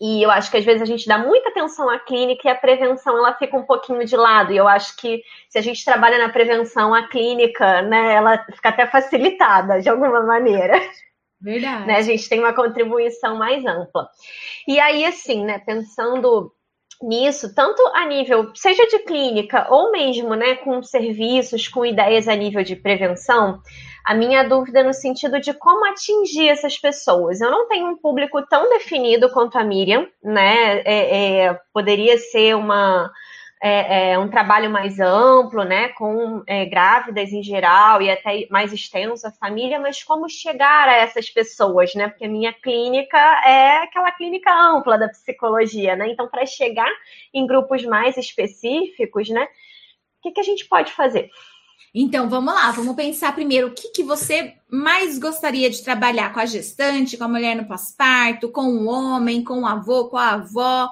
[0.00, 2.54] e eu acho que às vezes a gente dá muita atenção à clínica e a
[2.54, 4.52] prevenção ela fica um pouquinho de lado.
[4.52, 8.68] E eu acho que se a gente trabalha na prevenção, a clínica, né, ela fica
[8.68, 10.78] até facilitada de alguma maneira.
[11.40, 11.86] Verdade.
[11.86, 11.96] Né?
[11.96, 14.08] A gente tem uma contribuição mais ampla.
[14.66, 16.52] E aí, assim, né, pensando
[17.02, 22.34] nisso, tanto a nível, seja de clínica ou mesmo, né, com serviços, com ideias a
[22.34, 23.60] nível de prevenção,
[24.04, 27.40] a minha dúvida é no sentido de como atingir essas pessoas.
[27.40, 30.80] Eu não tenho um público tão definido quanto a Miriam, né?
[30.84, 33.10] É, é, poderia ser uma
[33.62, 38.72] é, é, um trabalho mais amplo, né, com é, grávidas em geral e até mais
[38.72, 42.08] extenso a família, mas como chegar a essas pessoas, né?
[42.08, 46.10] Porque a minha clínica é aquela clínica ampla da psicologia, né?
[46.10, 46.90] Então, para chegar
[47.32, 51.30] em grupos mais específicos, né, o que, que a gente pode fazer?
[51.94, 56.40] Então, vamos lá, vamos pensar primeiro o que, que você mais gostaria de trabalhar com
[56.40, 60.32] a gestante, com a mulher no pós-parto, com o homem, com o avô, com a
[60.32, 60.90] avó.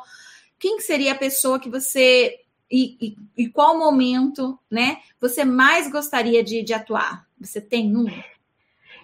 [0.58, 2.34] Quem seria a pessoa que você
[2.74, 7.24] e, e, e, qual momento, né, você mais gostaria de, de atuar?
[7.40, 8.06] Você tem um?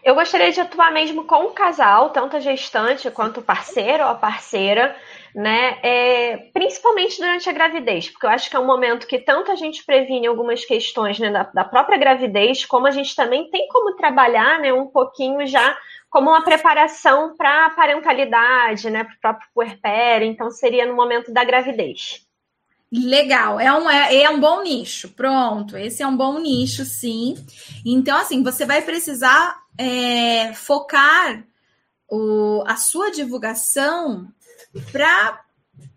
[0.03, 4.09] Eu gostaria de atuar mesmo com o casal, tanto a gestante quanto o parceiro ou
[4.09, 4.97] a parceira,
[5.33, 5.79] né?
[5.85, 9.55] É, principalmente durante a gravidez, porque eu acho que é um momento que tanto a
[9.55, 13.95] gente previne algumas questões né, da, da própria gravidez, como a gente também tem como
[13.95, 15.79] trabalhar né, um pouquinho já
[16.09, 21.33] como uma preparação para a parentalidade, né, para o próprio puerpério, então seria no momento
[21.33, 22.29] da gravidez.
[22.93, 25.11] Legal, é um, é, é um bom nicho.
[25.11, 27.37] Pronto, esse é um bom nicho, sim.
[27.87, 31.45] Então, assim, você vai precisar é, focar
[32.09, 34.29] o, a sua divulgação
[34.91, 35.45] para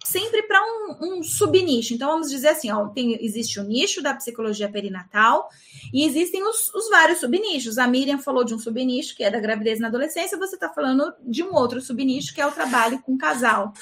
[0.04, 1.96] sempre para um, um subnicho.
[1.96, 5.50] Então, vamos dizer assim: ó, tem, existe o nicho da psicologia perinatal
[5.92, 7.80] e existem os, os, vários subnichos.
[7.80, 11.12] A Miriam falou de um subnicho que é da gravidez na adolescência, você está falando
[11.26, 13.74] de um outro subnicho que é o trabalho com casal,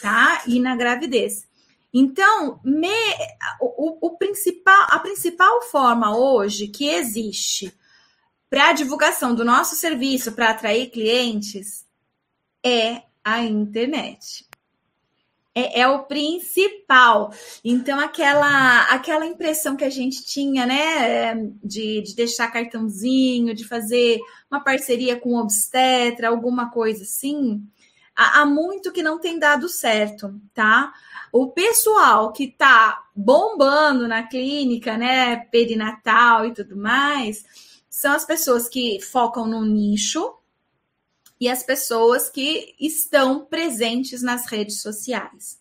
[0.00, 0.42] tá?
[0.46, 1.49] E na gravidez.
[1.92, 2.88] Então, me,
[3.60, 7.74] o, o principal, a principal forma hoje que existe
[8.48, 11.86] para a divulgação do nosso serviço para atrair clientes
[12.64, 14.48] é a internet.
[15.52, 17.32] É, é, o principal.
[17.64, 24.20] Então, aquela, aquela impressão que a gente tinha, né, de, de deixar cartãozinho, de fazer
[24.48, 27.66] uma parceria com obstetra, alguma coisa assim,
[28.14, 30.92] há, há muito que não tem dado certo, tá?
[31.32, 37.44] O pessoal que está bombando na clínica, né, perinatal e tudo mais,
[37.88, 40.34] são as pessoas que focam no nicho
[41.40, 45.58] e as pessoas que estão presentes nas redes sociais.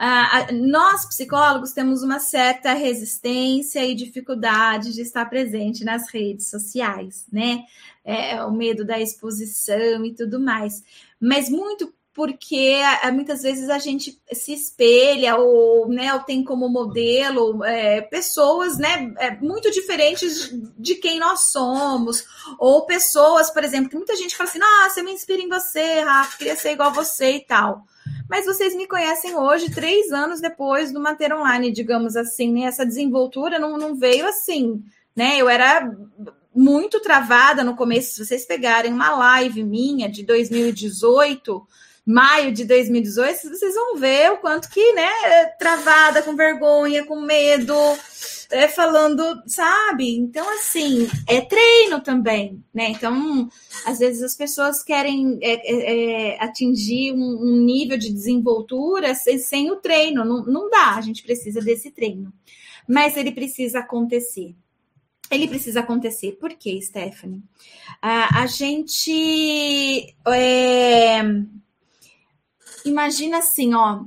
[0.00, 7.26] Uh, nós, psicólogos, temos uma certa resistência e dificuldade de estar presente nas redes sociais,
[7.30, 7.64] né?
[8.02, 10.82] É, o medo da exposição e tudo mais.
[11.20, 12.80] Mas muito porque
[13.12, 19.12] muitas vezes a gente se espelha ou, né, ou tem como modelo é, pessoas né,
[19.18, 22.24] é, muito diferentes de quem nós somos,
[22.58, 26.00] ou pessoas, por exemplo, que muita gente fala assim: nossa, eu me inspiro em você,
[26.00, 27.84] Rafa, queria ser igual a você e tal.
[28.28, 32.62] Mas vocês me conhecem hoje, três anos depois do Manter Online, digamos assim, né?
[32.62, 34.82] Essa desenvoltura não, não veio assim,
[35.16, 35.36] né?
[35.36, 35.90] Eu era
[36.54, 38.14] muito travada no começo.
[38.14, 41.66] Se vocês pegarem uma live minha de 2018,
[42.10, 45.10] maio de 2018, vocês vão ver o quanto que, né,
[45.58, 47.74] travada, com vergonha, com medo,
[48.50, 50.16] é, falando, sabe?
[50.16, 52.88] Então, assim, é treino também, né?
[52.90, 53.48] Então,
[53.86, 59.38] às vezes as pessoas querem é, é, é atingir um, um, nível de desenvoltura sem,
[59.38, 62.32] sem o treino, não, não dá, a gente precisa desse treino.
[62.88, 64.54] Mas ele precisa acontecer.
[65.30, 66.32] Ele precisa acontecer.
[66.40, 67.40] Por quê, Stephanie?
[68.02, 70.12] a gente.
[70.26, 71.22] É,
[72.84, 74.04] imagina assim, ó.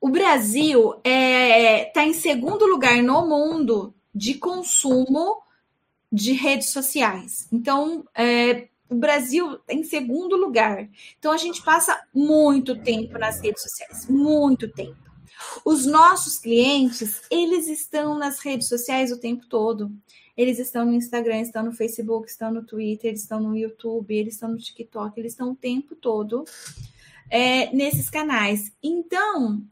[0.00, 5.42] O Brasil está é, tá em segundo lugar no mundo de consumo
[6.10, 7.46] de redes sociais.
[7.52, 10.88] Então, é, o Brasil está em segundo lugar.
[11.18, 14.96] Então, a gente passa muito tempo nas redes sociais, muito tempo.
[15.64, 19.90] Os nossos clientes, eles estão nas redes sociais o tempo todo.
[20.36, 24.50] Eles estão no Instagram, estão no Facebook, estão no Twitter, estão no YouTube, eles estão
[24.50, 26.44] no TikTok, eles estão o tempo todo
[27.30, 28.72] é, nesses canais.
[28.82, 29.62] Então,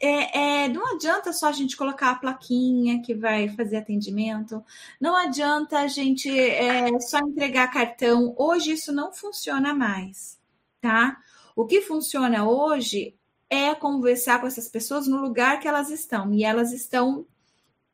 [0.00, 4.64] é, é, não adianta só a gente colocar a plaquinha que vai fazer atendimento,
[5.00, 8.34] não adianta a gente é, só entregar cartão.
[8.38, 10.38] Hoje isso não funciona mais,
[10.80, 11.18] tá?
[11.56, 13.16] O que funciona hoje
[13.50, 17.26] é conversar com essas pessoas no lugar que elas estão, e elas estão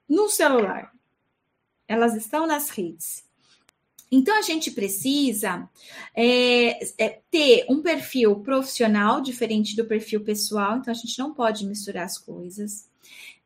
[0.08, 0.92] no celular
[1.90, 3.28] elas estão nas redes.
[4.10, 5.68] Então, a gente precisa
[6.14, 11.64] é, é, ter um perfil profissional diferente do perfil pessoal, então a gente não pode
[11.64, 12.88] misturar as coisas.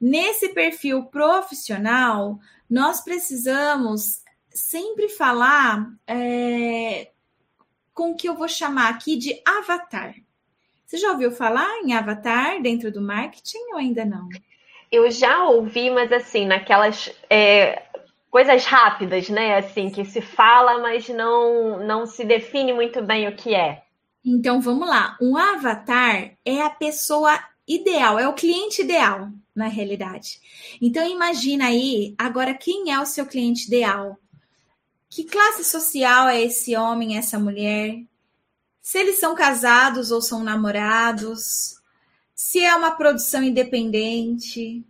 [0.00, 2.38] Nesse perfil profissional,
[2.68, 7.10] nós precisamos sempre falar é,
[7.92, 10.14] com o que eu vou chamar aqui de avatar.
[10.86, 14.28] Você já ouviu falar em avatar dentro do marketing ou ainda não?
[14.90, 17.83] Eu já ouvi, mas assim, naquelas é,
[18.34, 19.58] coisas rápidas, né?
[19.58, 23.84] Assim, que se fala, mas não, não se define muito bem o que é.
[24.24, 25.16] Então vamos lá.
[25.22, 30.40] Um avatar é a pessoa ideal, é o cliente ideal, na realidade.
[30.82, 34.18] Então imagina aí, agora quem é o seu cliente ideal?
[35.08, 38.02] Que classe social é esse homem, essa mulher?
[38.82, 41.80] Se eles são casados ou são namorados?
[42.34, 44.84] Se é uma produção independente?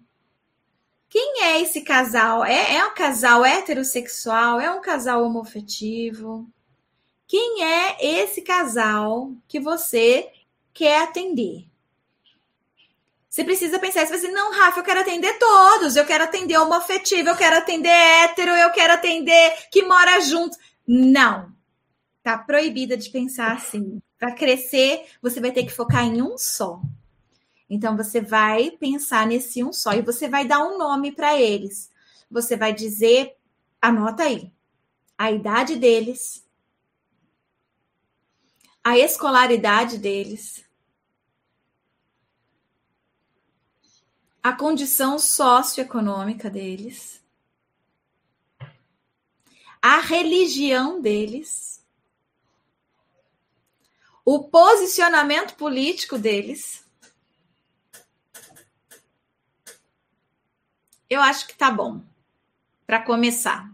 [1.14, 2.44] Quem é esse casal?
[2.44, 4.60] É, é um casal heterossexual?
[4.60, 6.50] É um casal homoafetivo?
[7.24, 10.28] Quem é esse casal que você
[10.72, 11.68] quer atender?
[13.30, 17.28] Você precisa pensar, você dizer, não, Rafa, eu quero atender todos, eu quero atender homoafetivo,
[17.28, 20.58] eu quero atender hétero, eu quero atender que mora junto.
[20.84, 21.52] Não.
[22.24, 24.02] Tá proibida de pensar assim.
[24.18, 26.80] Para crescer, você vai ter que focar em um só.
[27.74, 31.90] Então você vai pensar nesse um só e você vai dar um nome para eles.
[32.30, 33.36] Você vai dizer,
[33.82, 34.52] anota aí,
[35.18, 36.46] a idade deles,
[38.82, 40.64] a escolaridade deles,
[44.40, 47.20] a condição socioeconômica deles,
[49.82, 51.84] a religião deles,
[54.24, 56.83] o posicionamento político deles
[61.14, 62.00] eu acho que tá bom
[62.86, 63.68] para começar.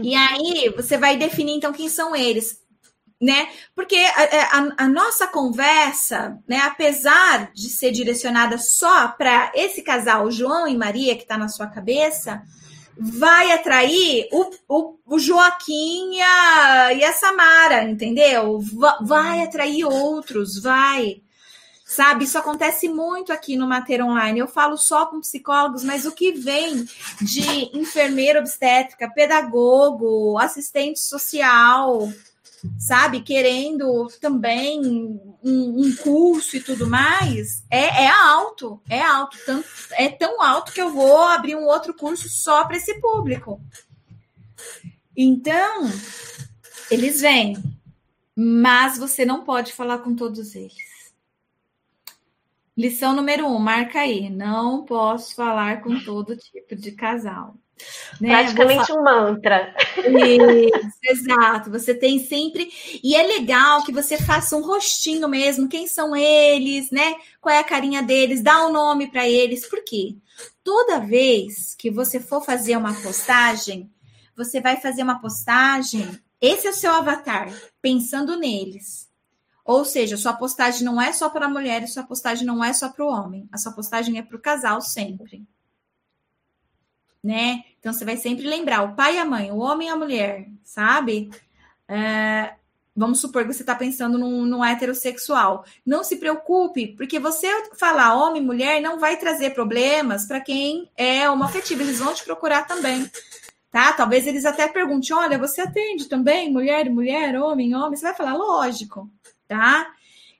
[0.00, 2.60] E aí você vai definir então quem são eles,
[3.20, 3.48] né?
[3.74, 10.30] Porque a, a, a nossa conversa, né, apesar de ser direcionada só para esse casal,
[10.30, 12.42] João e Maria, que está na sua cabeça,
[12.96, 18.60] vai atrair o, o, o Joaquim e a, e a Samara, entendeu?
[19.02, 21.23] Vai atrair outros, vai.
[21.84, 24.40] Sabe, isso acontece muito aqui no Mater Online.
[24.40, 26.88] Eu falo só com psicólogos, mas o que vem
[27.20, 32.10] de enfermeira obstétrica, pedagogo, assistente social,
[32.78, 34.80] sabe, querendo também
[35.44, 40.72] um, um curso e tudo mais, é, é, alto, é alto, tanto, é tão alto
[40.72, 43.60] que eu vou abrir um outro curso só para esse público.
[45.14, 45.90] Então,
[46.90, 47.62] eles vêm,
[48.34, 50.93] mas você não pode falar com todos eles.
[52.76, 54.28] Lição número um, marca aí.
[54.28, 57.54] Não posso falar com todo tipo de casal.
[58.20, 58.28] Né?
[58.28, 59.74] Praticamente um mantra.
[59.96, 61.70] Isso, exato.
[61.70, 62.70] Você tem sempre.
[63.02, 65.68] E é legal que você faça um rostinho mesmo.
[65.68, 67.14] Quem são eles, né?
[67.40, 68.42] Qual é a carinha deles?
[68.42, 69.68] Dá um nome para eles.
[69.68, 70.16] Por quê?
[70.62, 73.90] Toda vez que você for fazer uma postagem,
[74.36, 76.18] você vai fazer uma postagem.
[76.40, 79.08] Esse é o seu avatar, pensando neles.
[79.64, 82.88] Ou seja, sua postagem não é só para a mulher, sua postagem não é só
[82.88, 83.48] para o homem.
[83.50, 85.46] A sua postagem é para o casal sempre
[87.24, 87.64] né?
[87.80, 90.46] Então você vai sempre lembrar o pai e a mãe, o homem e a mulher,
[90.62, 91.30] sabe?
[91.88, 92.52] É,
[92.94, 95.64] vamos supor que você está pensando num, num, heterossexual.
[95.86, 100.90] Não se preocupe, porque você falar homem e mulher não vai trazer problemas para quem
[100.94, 101.80] é homoafetivo.
[101.80, 103.10] Eles vão te procurar também.
[103.70, 103.94] Tá?
[103.94, 107.96] Talvez eles até perguntem: olha, você atende também mulher, mulher, homem, homem?
[107.96, 109.10] Você vai falar, lógico,
[109.54, 109.94] tá?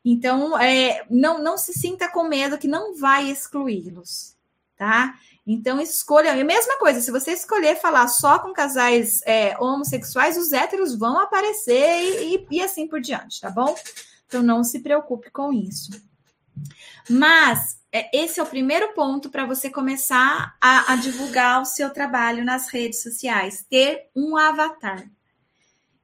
[0.04, 4.36] Então, é, não, não se sinta com medo que não vai excluí-los,
[4.76, 5.14] tá?
[5.46, 6.32] Então, escolha.
[6.32, 11.18] a mesma coisa, se você escolher falar só com casais é, homossexuais, os héteros vão
[11.18, 13.74] aparecer e, e, e assim por diante, tá bom?
[14.26, 15.92] Então, não se preocupe com isso.
[17.08, 21.90] Mas é, esse é o primeiro ponto para você começar a, a, divulgar o seu
[21.90, 25.08] trabalho nas redes sociais, ter um avatar.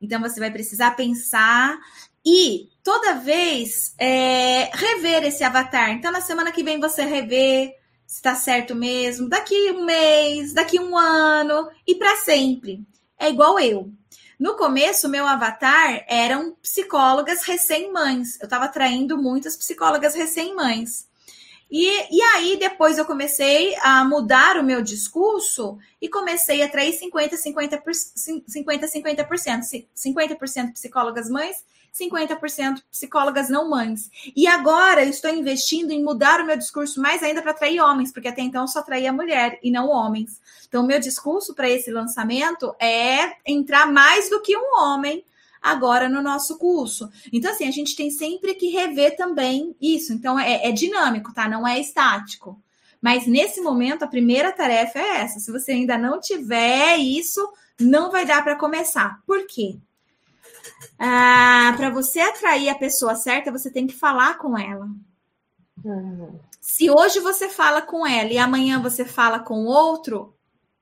[0.00, 1.78] Então você vai precisar pensar
[2.24, 5.90] e toda vez é, rever esse avatar.
[5.90, 7.74] Então na semana que vem você rever,
[8.06, 12.84] se está certo mesmo, daqui um mês, daqui um ano e para sempre.
[13.18, 13.92] É igual eu.
[14.38, 18.40] No começo, meu avatar eram psicólogas recém-mães.
[18.40, 21.06] Eu estava atraindo muitas psicólogas recém-mães.
[21.70, 26.92] E, e aí, depois eu comecei a mudar o meu discurso e comecei a atrair
[26.94, 31.62] 50, 50%, 50, 50%, 50% psicólogas mães
[31.92, 34.10] 50% psicólogas não mães.
[34.34, 38.12] E agora eu estou investindo em mudar o meu discurso mais ainda para atrair homens,
[38.12, 40.40] porque até então eu só atraía mulher e não homens.
[40.68, 45.24] Então, meu discurso para esse lançamento é entrar mais do que um homem
[45.60, 47.10] agora no nosso curso.
[47.32, 50.12] Então, assim, a gente tem sempre que rever também isso.
[50.12, 51.48] Então, é, é dinâmico, tá?
[51.48, 52.60] Não é estático.
[53.00, 55.40] Mas nesse momento, a primeira tarefa é essa.
[55.40, 57.40] Se você ainda não tiver isso,
[57.78, 59.20] não vai dar para começar.
[59.26, 59.78] Por quê?
[60.98, 64.86] Ah, para você atrair a pessoa certa, você tem que falar com ela.
[65.84, 66.38] Uhum.
[66.60, 70.34] Se hoje você fala com ela e amanhã você fala com outro,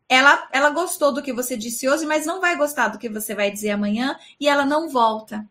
[0.09, 3.35] ela, ela gostou do que você disse hoje, mas não vai gostar do que você
[3.35, 5.49] vai dizer amanhã e ela não volta.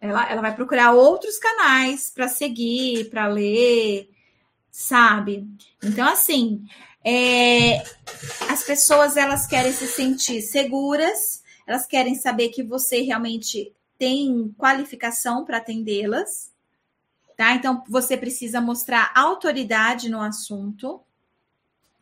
[0.00, 4.10] Ela, ela vai procurar outros canais para seguir, para ler,
[4.70, 5.46] sabe?
[5.82, 6.64] Então, assim,
[7.04, 7.82] é,
[8.50, 15.44] as pessoas elas querem se sentir seguras elas querem saber que você realmente tem qualificação
[15.44, 16.50] para atendê-las,
[17.36, 17.52] tá?
[17.52, 20.98] Então você precisa mostrar autoridade no assunto,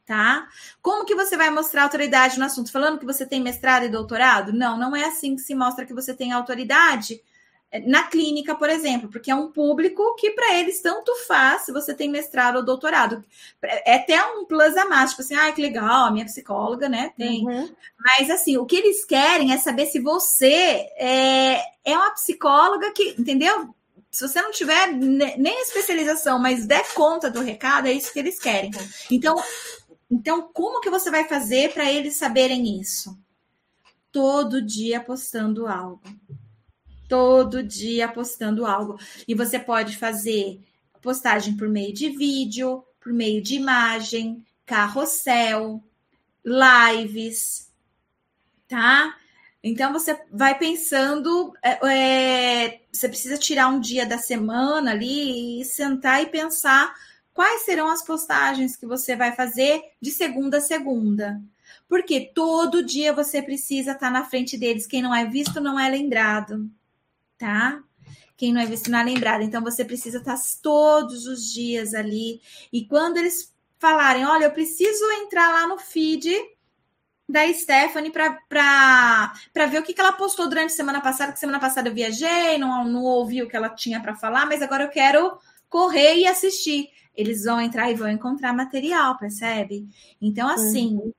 [0.06, 0.48] tá?
[0.80, 2.70] Como que você vai mostrar autoridade no assunto?
[2.70, 4.52] Falando que você tem mestrado e doutorado?
[4.52, 7.20] Não, não é assim que se mostra que você tem autoridade
[7.84, 11.92] na clínica, por exemplo, porque é um público que para eles tanto faz se você
[11.92, 13.24] tem mestrado ou doutorado.
[13.62, 17.12] É até um plus a mais, tipo assim, ah, que legal, a minha psicóloga, né,
[17.16, 17.46] tem.
[17.46, 17.68] Uhum.
[17.98, 23.14] Mas assim, o que eles querem é saber se você é, é uma psicóloga que,
[23.18, 23.74] entendeu?
[24.10, 28.38] Se você não tiver nem especialização, mas der conta do recado, é isso que eles
[28.38, 28.70] querem.
[29.10, 29.36] Então,
[30.10, 33.18] então como que você vai fazer para eles saberem isso?
[34.10, 36.00] Todo dia postando algo
[37.09, 38.98] todo dia postando algo.
[39.26, 40.61] E você pode fazer
[41.00, 45.82] postagem por meio de vídeo, por meio de imagem, carrossel,
[46.44, 47.70] lives,
[48.68, 49.14] tá?
[49.62, 55.64] Então você vai pensando, é, é, você precisa tirar um dia da semana ali e
[55.64, 56.94] sentar e pensar
[57.32, 61.40] quais serão as postagens que você vai fazer de segunda a segunda.
[61.88, 64.86] Porque todo dia você precisa estar na frente deles.
[64.86, 66.68] Quem não é visto não é lembrado
[67.39, 67.82] tá?
[68.37, 69.43] Quem não é visto não é lembrado.
[69.43, 72.41] Então você precisa estar todos os dias ali.
[72.72, 76.30] E quando eles falarem, olha, eu preciso entrar lá no feed
[77.28, 81.59] da Stephanie para ver o que, que ela postou durante a semana passada, que semana
[81.59, 84.91] passada eu viajei, não, não ouvi o que ela tinha para falar, mas agora eu
[84.91, 85.37] quero
[85.68, 86.89] correr e assistir.
[87.14, 89.89] Eles vão entrar e vão encontrar material, percebe?
[90.20, 91.12] Então, assim, uhum.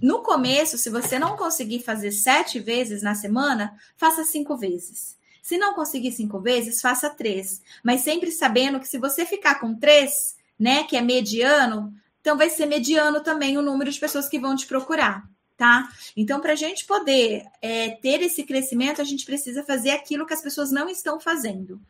[0.00, 5.17] no começo, se você não conseguir fazer sete vezes na semana, faça cinco vezes.
[5.48, 7.62] Se não conseguir cinco vezes, faça três.
[7.82, 11.90] Mas sempre sabendo que se você ficar com três, né, que é mediano,
[12.20, 15.26] então vai ser mediano também o número de pessoas que vão te procurar,
[15.56, 15.88] tá?
[16.14, 20.34] Então, para a gente poder é, ter esse crescimento, a gente precisa fazer aquilo que
[20.34, 21.80] as pessoas não estão fazendo.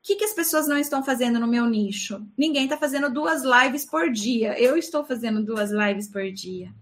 [0.00, 2.24] que, que as pessoas não estão fazendo no meu nicho?
[2.38, 4.56] Ninguém está fazendo duas lives por dia.
[4.56, 6.72] Eu estou fazendo duas lives por dia.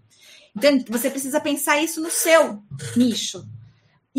[0.54, 2.62] Então, você precisa pensar isso no seu
[2.94, 3.48] nicho.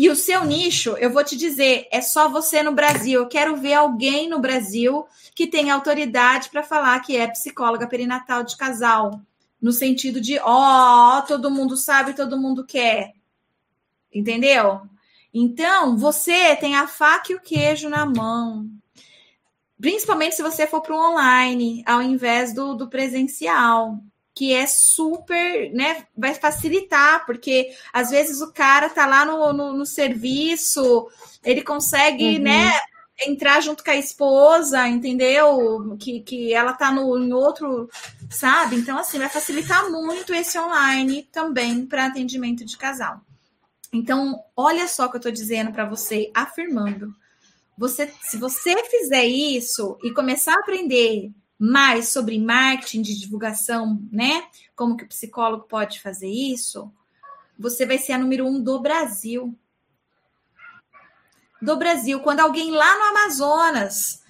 [0.00, 3.20] E o seu nicho, eu vou te dizer, é só você no Brasil.
[3.20, 8.42] Eu quero ver alguém no Brasil que tenha autoridade para falar que é psicóloga perinatal
[8.42, 9.20] de casal.
[9.60, 13.12] No sentido de, ó, oh, todo mundo sabe, todo mundo quer.
[14.10, 14.80] Entendeu?
[15.34, 18.70] Então, você tem a faca e o queijo na mão.
[19.78, 23.98] Principalmente se você for para o online, ao invés do, do presencial
[24.40, 26.06] que é super, né?
[26.16, 31.10] Vai facilitar, porque às vezes o cara tá lá no, no, no serviço,
[31.44, 32.44] ele consegue, uhum.
[32.44, 32.72] né?
[33.26, 35.94] Entrar junto com a esposa, entendeu?
[36.00, 37.90] Que, que ela tá no, em outro,
[38.30, 38.76] sabe?
[38.76, 43.20] Então, assim, vai facilitar muito esse online também para atendimento de casal.
[43.92, 47.14] Então, olha só o que eu tô dizendo para você, afirmando.
[47.76, 51.30] Você, se você fizer isso e começar a aprender
[51.60, 54.44] mais sobre marketing de divulgação, né?
[54.74, 56.90] Como que o psicólogo pode fazer isso?
[57.58, 59.54] Você vai ser a número um do Brasil.
[61.60, 62.20] Do Brasil.
[62.20, 64.24] Quando alguém lá no Amazonas,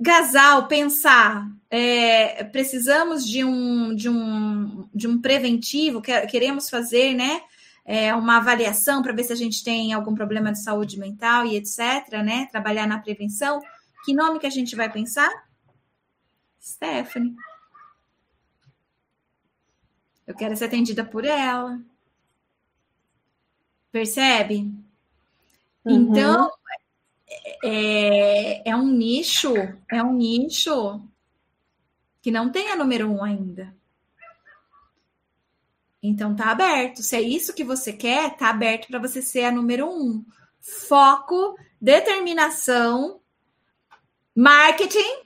[0.00, 7.42] Gasal, pensar, é, precisamos de um, de, um, de um preventivo, queremos fazer, né?
[7.84, 11.56] É, uma avaliação para ver se a gente tem algum problema de saúde mental e
[11.56, 12.46] etc., né?
[12.52, 13.60] Trabalhar na prevenção.
[14.04, 15.28] Que nome que a gente vai pensar?
[16.62, 17.34] Stephanie.
[20.24, 21.80] Eu quero ser atendida por ela.
[23.90, 24.72] Percebe?
[25.84, 25.92] Uhum.
[25.92, 26.50] Então,
[27.64, 29.52] é, é um nicho,
[29.90, 31.02] é um nicho
[32.22, 33.74] que não tem a número um ainda.
[36.00, 37.02] Então tá aberto.
[37.02, 40.24] Se é isso que você quer, tá aberto para você ser a número um.
[40.60, 43.20] Foco, determinação,
[44.34, 45.21] marketing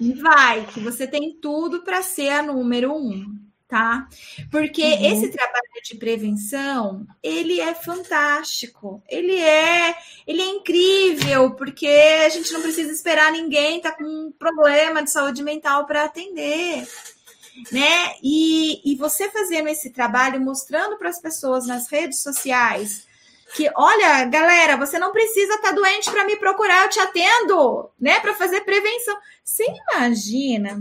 [0.00, 3.38] Vai, que você tem tudo para ser a número um,
[3.68, 4.08] tá?
[4.50, 5.12] Porque uhum.
[5.12, 9.02] esse trabalho de prevenção, ele é fantástico.
[9.08, 9.94] Ele é,
[10.26, 15.10] ele é incrível, porque a gente não precisa esperar ninguém tá com um problema de
[15.10, 16.88] saúde mental para atender.
[17.70, 18.14] Né?
[18.22, 23.09] E, e você fazendo esse trabalho, mostrando para as pessoas nas redes sociais
[23.54, 27.90] que, olha, galera, você não precisa estar tá doente para me procurar, eu te atendo,
[27.98, 29.16] né, para fazer prevenção.
[29.44, 30.80] Você imagina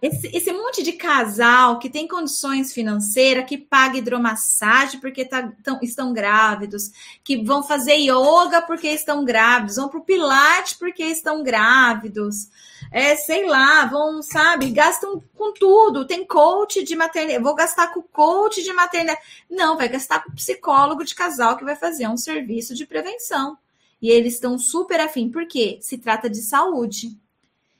[0.00, 5.80] esse, esse, monte de casal que tem condições financeiras, que paga hidromassagem porque tá, tão,
[5.82, 6.92] estão grávidos,
[7.24, 12.48] que vão fazer yoga porque estão grávidos, vão para o Pilates porque estão grávidos,
[12.92, 16.06] é, sei lá, vão, sabe, gastam com tudo.
[16.06, 19.20] Tem coach de maternidade, vou gastar com coach de maternidade.
[19.50, 23.58] Não, vai gastar com psicólogo de casal que vai fazer um serviço de prevenção.
[24.00, 27.16] E eles estão super afim, porque se trata de saúde.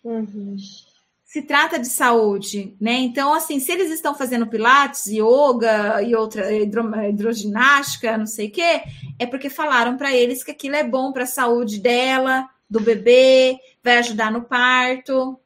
[0.03, 0.57] Uhum.
[1.29, 2.95] Se trata de saúde, né?
[2.95, 8.51] Então, assim, se eles estão fazendo pilates, yoga e outra hidro, hidroginástica, não sei o
[8.51, 8.83] quê,
[9.19, 13.61] é porque falaram para eles que aquilo é bom para a saúde dela, do bebê,
[13.85, 15.39] vai ajudar no parto.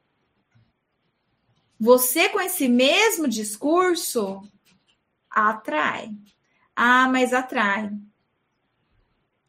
[1.81, 4.41] Você com esse mesmo discurso
[5.29, 6.13] atrai.
[6.77, 7.91] Ah, mas atrai.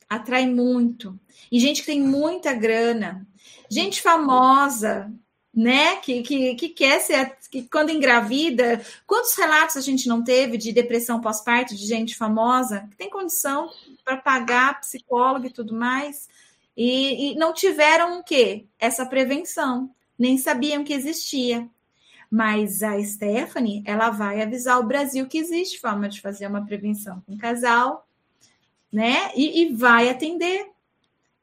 [0.09, 1.19] Atrai muito.
[1.51, 3.23] E gente que tem muita grana,
[3.69, 5.13] gente famosa,
[5.53, 5.97] né?
[5.97, 10.71] Que, que, que quer ser, que quando engravida, quantos relatos a gente não teve de
[10.71, 13.69] depressão pós-parto de gente famosa que tem condição
[14.03, 16.27] para pagar psicólogo e tudo mais?
[16.75, 18.65] E, e não tiveram o quê?
[18.79, 21.69] Essa prevenção, nem sabiam que existia.
[22.31, 27.21] Mas a Stephanie, ela vai avisar o Brasil que existe forma de fazer uma prevenção
[27.27, 28.07] com casal,
[28.91, 29.31] né?
[29.35, 30.67] E, e vai atender.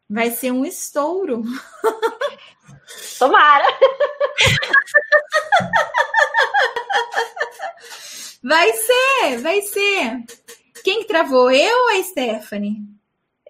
[0.08, 1.44] Vai ser um estouro.
[3.18, 3.64] Tomara!
[8.42, 10.24] Vai ser, vai ser.
[10.82, 11.50] Quem que travou?
[11.50, 12.78] Eu ou a Stephanie?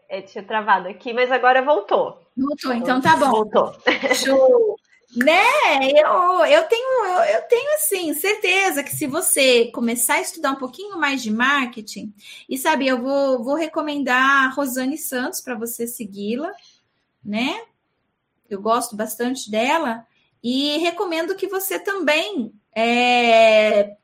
[0.09, 2.21] É, tinha travado aqui, mas agora voltou.
[2.37, 3.31] Voltou, então tá bom.
[3.31, 3.73] Voltou.
[4.15, 4.77] Show.
[5.17, 5.45] né?
[5.95, 10.57] Eu, eu tenho, eu, eu, tenho assim, certeza que se você começar a estudar um
[10.57, 12.13] pouquinho mais de marketing,
[12.49, 16.51] e sabe, eu vou, vou recomendar a Rosane Santos para você segui-la,
[17.25, 17.63] né?
[18.53, 20.07] Eu gosto bastante dela,
[20.43, 23.97] e recomendo que você também é,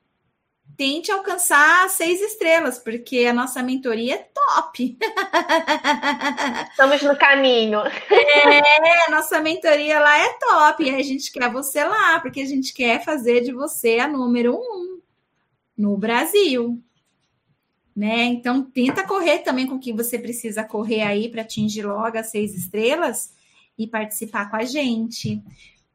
[0.76, 4.98] tente alcançar seis estrelas, porque a nossa mentoria é top.
[6.70, 7.80] Estamos no caminho.
[7.80, 10.84] É, a nossa mentoria lá é top.
[10.84, 14.54] E a gente quer você lá, porque a gente quer fazer de você a número
[14.54, 15.00] um
[15.76, 16.82] no Brasil.
[17.94, 18.24] né?
[18.24, 22.26] Então, tenta correr também com o que você precisa correr aí para atingir logo as
[22.26, 23.34] seis estrelas
[23.78, 25.42] e participar com a gente,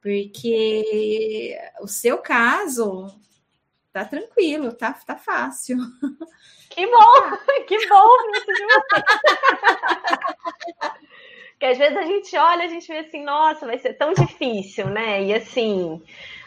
[0.01, 3.07] porque o seu caso
[3.91, 5.77] tá tranquilo, tá, tá fácil.
[6.69, 8.65] Que bom, que bom isso de.
[11.51, 14.89] Porque às vezes a gente olha, a gente vê assim, nossa, vai ser tão difícil,
[14.89, 15.23] né?
[15.23, 16.01] E assim,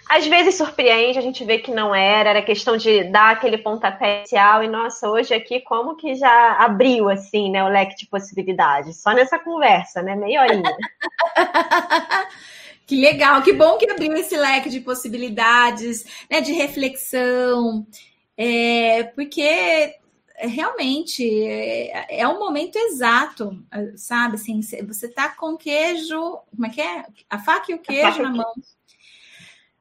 [0.08, 4.20] às vezes surpreende, a gente vê que não era, era questão de dar aquele pontapé
[4.20, 9.00] inicial, e nossa, hoje aqui como que já abriu, assim, né, o leque de possibilidades,
[9.00, 10.76] só nessa conversa, né, meia horinha.
[12.86, 17.86] que legal, que bom que abriu esse leque de possibilidades, né, de reflexão,
[18.36, 19.94] é, porque
[20.36, 23.58] realmente é, é um momento exato,
[23.96, 27.06] sabe, assim, você tá com queijo, como é que é?
[27.30, 28.52] A faca e o queijo na mão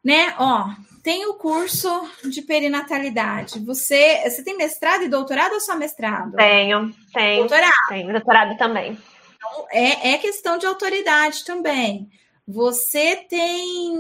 [0.04, 0.36] né?
[0.38, 0.70] Ó,
[1.02, 1.90] tem o curso
[2.24, 3.60] de perinatalidade.
[3.60, 6.36] Você, você tem mestrado e doutorado ou só mestrado?
[6.36, 7.40] Tenho, tenho.
[7.40, 7.88] Doutorado.
[7.90, 8.98] Tenho, doutorado também.
[9.36, 12.10] Então, é, é questão de autoridade também.
[12.46, 13.94] Você tem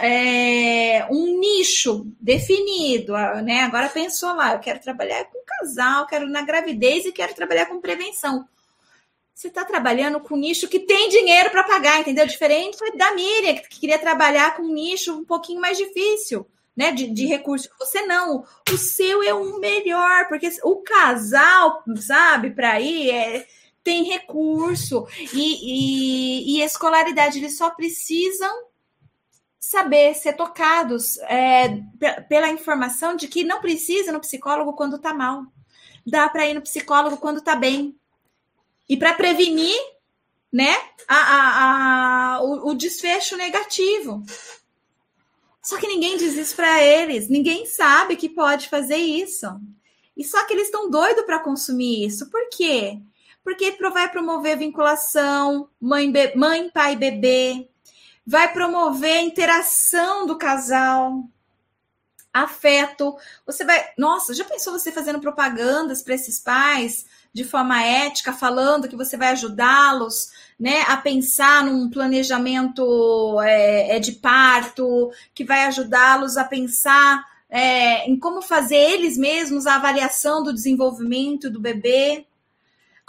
[0.00, 3.12] é, um nicho definido,
[3.44, 3.62] né?
[3.62, 7.80] Agora pensou lá, eu quero trabalhar com casal, quero na gravidez e quero trabalhar com
[7.80, 8.46] prevenção
[9.40, 12.26] você está trabalhando com nicho que tem dinheiro para pagar, entendeu?
[12.26, 16.92] Diferente da Miriam, que queria trabalhar com um nicho um pouquinho mais difícil, né?
[16.92, 17.70] De, de recurso.
[17.78, 18.44] Você não.
[18.70, 23.46] O seu é um melhor, porque o casal, sabe, para ir, é,
[23.82, 25.06] tem recurso.
[25.32, 25.38] E,
[26.52, 28.66] e, e escolaridade, eles só precisam
[29.58, 31.80] saber ser tocados é,
[32.28, 35.44] pela informação de que não precisa no psicólogo quando está mal.
[36.06, 37.98] Dá para ir no psicólogo quando está bem
[38.90, 39.78] e para prevenir
[40.52, 40.76] né,
[41.06, 44.20] a, a, a o, o, desfecho negativo.
[45.62, 49.46] Só que ninguém diz isso para eles, ninguém sabe que pode fazer isso.
[50.16, 52.28] E só que eles estão doidos para consumir isso.
[52.30, 52.98] Por quê?
[53.44, 57.68] Porque vai promover vinculação, mãe, mãe, pai, bebê,
[58.26, 61.22] vai promover a interação do casal,
[62.32, 63.16] afeto.
[63.46, 63.92] Você vai.
[63.96, 67.06] Nossa, já pensou você fazendo propagandas para esses pais?
[67.32, 73.98] De forma ética, falando que você vai ajudá-los né, a pensar num planejamento é, é
[73.98, 80.42] de parto, que vai ajudá-los a pensar é, em como fazer eles mesmos a avaliação
[80.42, 82.26] do desenvolvimento do bebê,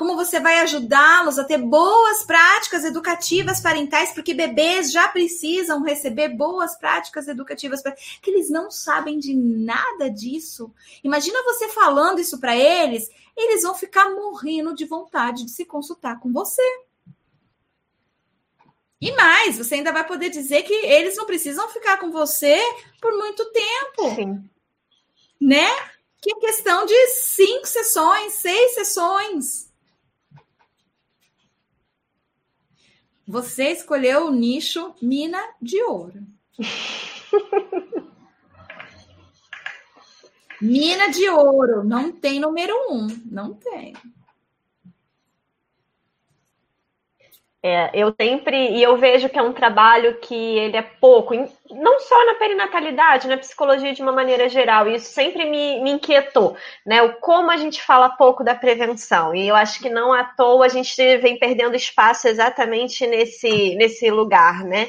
[0.01, 6.29] como você vai ajudá-los a ter boas práticas educativas parentais, porque bebês já precisam receber
[6.29, 7.83] boas práticas educativas,
[8.19, 10.73] que eles não sabem de nada disso.
[11.03, 16.19] Imagina você falando isso para eles eles vão ficar morrendo de vontade de se consultar
[16.19, 16.63] com você.
[18.99, 22.59] E mais, você ainda vai poder dizer que eles não precisam ficar com você
[22.99, 24.15] por muito tempo.
[24.15, 24.49] Sim.
[25.39, 25.69] Né?
[26.19, 29.70] Que é questão de cinco sessões, seis sessões.
[33.31, 36.19] Você escolheu o nicho mina de ouro.
[40.61, 43.93] Mina de ouro, não tem número um, não tem.
[47.63, 51.35] É, eu sempre, e eu vejo que é um trabalho que ele é pouco,
[51.69, 55.91] não só na perinatalidade, na psicologia de uma maneira geral, e isso sempre me, me
[55.91, 57.03] inquietou, né?
[57.03, 60.65] O como a gente fala pouco da prevenção, e eu acho que não à toa
[60.65, 64.87] a gente vem perdendo espaço exatamente nesse, nesse lugar, né?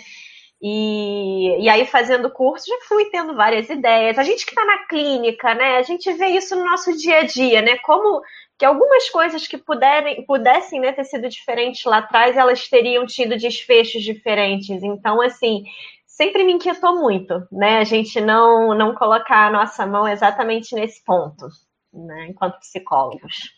[0.64, 4.16] E, e aí, fazendo curso, já fui tendo várias ideias.
[4.16, 5.78] A gente que está na clínica, né?
[5.78, 7.78] A gente vê isso no nosso dia a dia, né?
[7.78, 8.22] Como
[8.56, 13.36] que algumas coisas que puderem, pudessem né, ter sido diferentes lá atrás, elas teriam tido
[13.36, 14.84] desfechos diferentes.
[14.84, 15.64] Então, assim,
[16.06, 17.78] sempre me inquietou muito, né?
[17.78, 21.48] A gente não, não colocar a nossa mão exatamente nesse ponto,
[21.92, 22.28] né?
[22.28, 23.50] Enquanto psicólogos.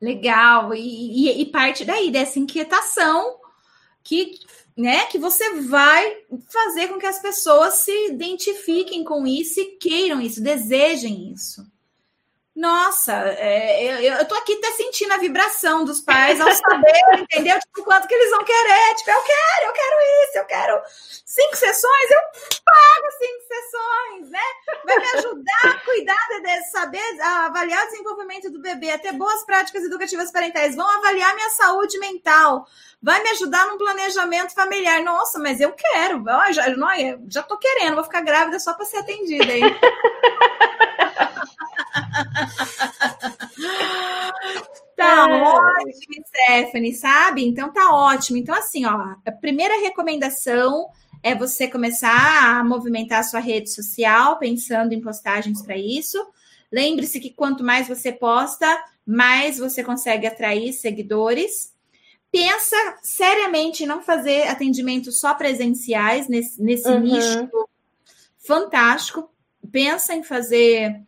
[0.00, 0.72] Legal.
[0.72, 3.40] E, e, e parte daí, dessa inquietação
[4.04, 4.34] que
[4.76, 6.16] né, que você vai
[6.48, 11.66] fazer com que as pessoas se identifiquem com isso e queiram isso, desejem isso.
[12.54, 17.58] Nossa, é, eu, eu tô aqui até sentindo a vibração dos pais ao saber, entendeu?
[17.58, 18.94] Tipo, quanto que eles vão querer.
[18.96, 20.82] Tipo, eu quero, eu quero isso, eu quero
[21.24, 22.20] cinco sessões, eu
[22.62, 24.40] pago cinco sessões, né?
[24.84, 29.12] Vai me ajudar a cuidar de, saber, a avaliar o desenvolvimento do bebê, a ter
[29.12, 32.66] boas práticas educativas parentais, vão avaliar minha saúde mental,
[33.02, 35.02] vai me ajudar no planejamento familiar.
[35.02, 36.64] Nossa, mas eu quero, eu já,
[37.30, 39.62] já tô querendo, vou ficar grávida só para ser atendida aí.
[44.96, 45.42] tá é.
[45.42, 47.44] ótimo, Stephanie, sabe?
[47.46, 48.38] Então tá ótimo.
[48.38, 50.88] Então, assim, ó, a primeira recomendação
[51.22, 56.18] é você começar a movimentar a sua rede social, pensando em postagens para isso.
[56.70, 58.66] Lembre-se que quanto mais você posta,
[59.06, 61.72] mais você consegue atrair seguidores.
[62.30, 67.00] Pensa seriamente em não fazer atendimentos só presenciais nesse, nesse uhum.
[67.00, 67.48] nicho
[68.38, 69.30] fantástico.
[69.70, 71.02] Pensa em fazer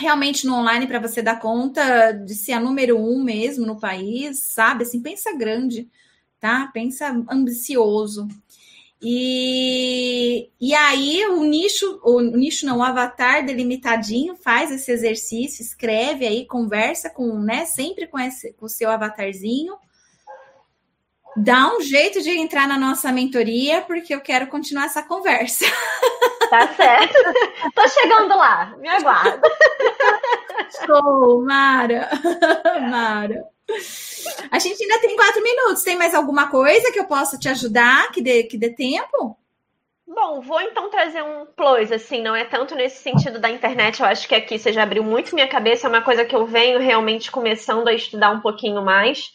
[0.00, 4.40] realmente no online para você dar conta de ser a número um mesmo no país,
[4.40, 4.84] sabe?
[4.84, 5.88] Assim, pensa grande,
[6.40, 6.70] tá?
[6.72, 8.26] Pensa ambicioso.
[9.02, 16.26] E, e aí o nicho, o nicho não, o avatar delimitadinho, faz esse exercício, escreve
[16.26, 19.74] aí, conversa com, né, sempre com, esse, com o seu avatarzinho.
[21.36, 25.64] Dá um jeito de entrar na nossa mentoria, porque eu quero continuar essa conversa.
[26.50, 27.14] Tá certo.
[27.76, 29.40] Tô chegando lá, me aguarda.
[30.84, 32.10] Show, Mara.
[32.90, 33.44] Mara.
[34.50, 35.84] A gente ainda tem quatro minutos.
[35.84, 39.38] Tem mais alguma coisa que eu possa te ajudar, que dê, que dê tempo?
[40.08, 44.06] Bom, vou então trazer um plus, assim, não é tanto nesse sentido da internet, eu
[44.06, 46.80] acho que aqui você já abriu muito minha cabeça, é uma coisa que eu venho
[46.80, 49.32] realmente começando a estudar um pouquinho mais,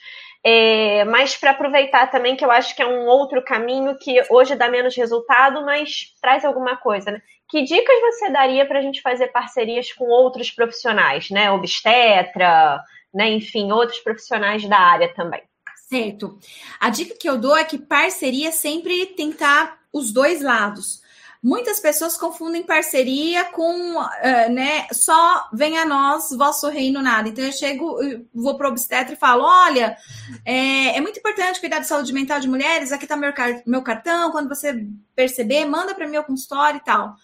[0.47, 4.53] é, mas para aproveitar também que eu acho que é um outro caminho que hoje
[4.53, 7.19] dá menos resultado, mas traz alguma coisa, né?
[7.49, 11.49] Que dicas você daria para a gente fazer parcerias com outros profissionais, né?
[11.49, 12.79] Obstetra,
[13.11, 13.27] né?
[13.31, 15.41] Enfim, outros profissionais da área também.
[15.89, 16.37] Certo.
[16.79, 21.01] A dica que eu dou é que parceria sempre tentar os dois lados.
[21.47, 27.29] Muitas pessoas confundem parceria com, uh, né, só vem a nós, vosso reino nada.
[27.29, 29.95] Então eu chego, eu vou para o obstetra e falo: olha,
[30.43, 33.31] é, é, muito importante cuidar da saúde mental de mulheres, aqui está meu,
[33.63, 37.15] meu cartão, quando você perceber, manda para meu consultório e tal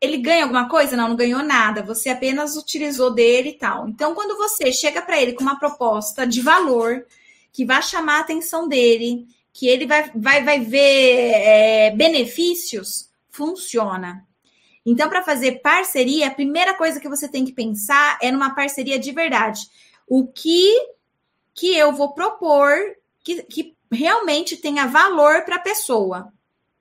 [0.00, 0.96] ele ganha alguma coisa?
[0.96, 1.82] Não, não ganhou nada.
[1.82, 3.86] Você apenas utilizou dele e tal.
[3.86, 7.04] Então, quando você chega para ele com uma proposta de valor
[7.52, 14.26] que vai chamar a atenção dele, que ele vai, vai, vai ver é, benefícios, funciona.
[14.84, 18.98] Então, para fazer parceria, a primeira coisa que você tem que pensar é numa parceria
[18.98, 19.60] de verdade.
[20.06, 20.74] O que
[21.54, 22.76] que eu vou propor
[23.22, 26.32] que, que realmente tenha valor para a pessoa,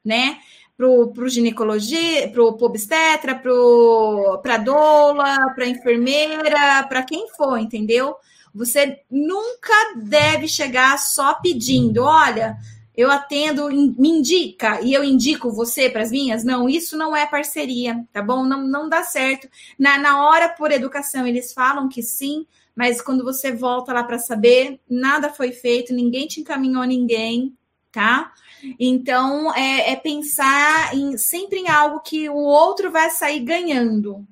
[0.03, 0.39] né?
[0.79, 7.57] para o ginecologia, para o obstetra, para a doula, para a enfermeira, para quem for,
[7.57, 8.15] entendeu?
[8.55, 12.57] Você nunca deve chegar só pedindo, olha,
[12.99, 16.43] eu atendo, me indica e eu indico você para as minhas.
[16.43, 18.43] Não, isso não é parceria, tá bom?
[18.43, 19.47] Não, não dá certo.
[19.79, 22.45] Na, na hora, por educação, eles falam que sim,
[22.75, 27.55] mas quando você volta lá para saber, nada foi feito, ninguém te encaminhou ninguém,
[27.89, 28.33] tá?
[28.77, 34.27] Então, é, é pensar em, sempre em algo que o outro vai sair ganhando.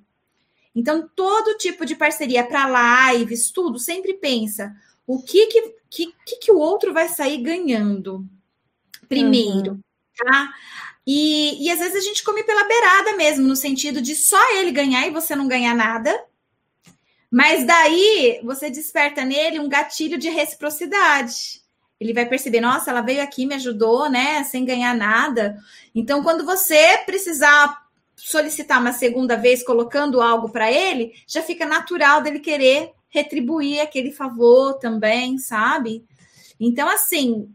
[0.75, 4.75] Então, todo tipo de parceria para lives, tudo, sempre pensa
[5.07, 8.27] o que que, que, que, o outro vai sair ganhando
[9.07, 9.81] primeiro, uhum.
[10.17, 10.53] tá?
[11.05, 14.71] E, e às vezes a gente come pela beirada mesmo, no sentido de só ele
[14.71, 16.13] ganhar e você não ganhar nada.
[17.31, 21.61] Mas daí você desperta nele um gatilho de reciprocidade
[21.99, 25.57] ele vai perceber, nossa, ela veio aqui, me ajudou, né, sem ganhar nada.
[25.93, 27.85] Então, quando você precisar
[28.15, 34.11] solicitar uma segunda vez colocando algo para ele, já fica natural dele querer retribuir aquele
[34.11, 36.05] favor também, sabe?
[36.59, 37.49] Então, assim,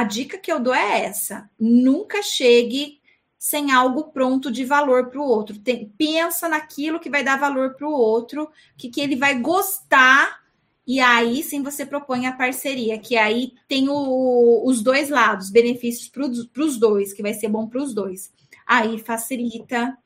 [0.00, 3.00] a dica que eu dou é essa: nunca chegue
[3.38, 5.58] sem algo pronto de valor para o outro.
[5.58, 10.44] Tem, pensa naquilo que vai dar valor para o outro, que, que ele vai gostar
[10.86, 16.08] e aí sim você propõe a parceria, que aí tem o, os dois lados, benefícios
[16.08, 18.32] para os dois, que vai ser bom para os dois.
[18.64, 19.98] Aí facilita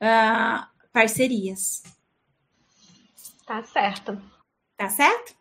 [0.00, 1.82] uh, parcerias.
[3.46, 4.20] Tá certo.
[4.76, 5.34] Tá certo?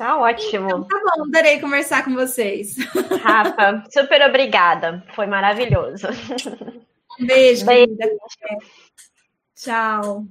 [0.00, 0.64] Tá ótimo.
[0.64, 2.74] Então, tá bom, adorei conversar com vocês.
[3.22, 5.04] Rafa, super obrigada.
[5.14, 6.06] Foi maravilhoso.
[7.20, 7.66] Um beijo.
[7.66, 7.94] beijo.
[9.54, 10.24] Tchau.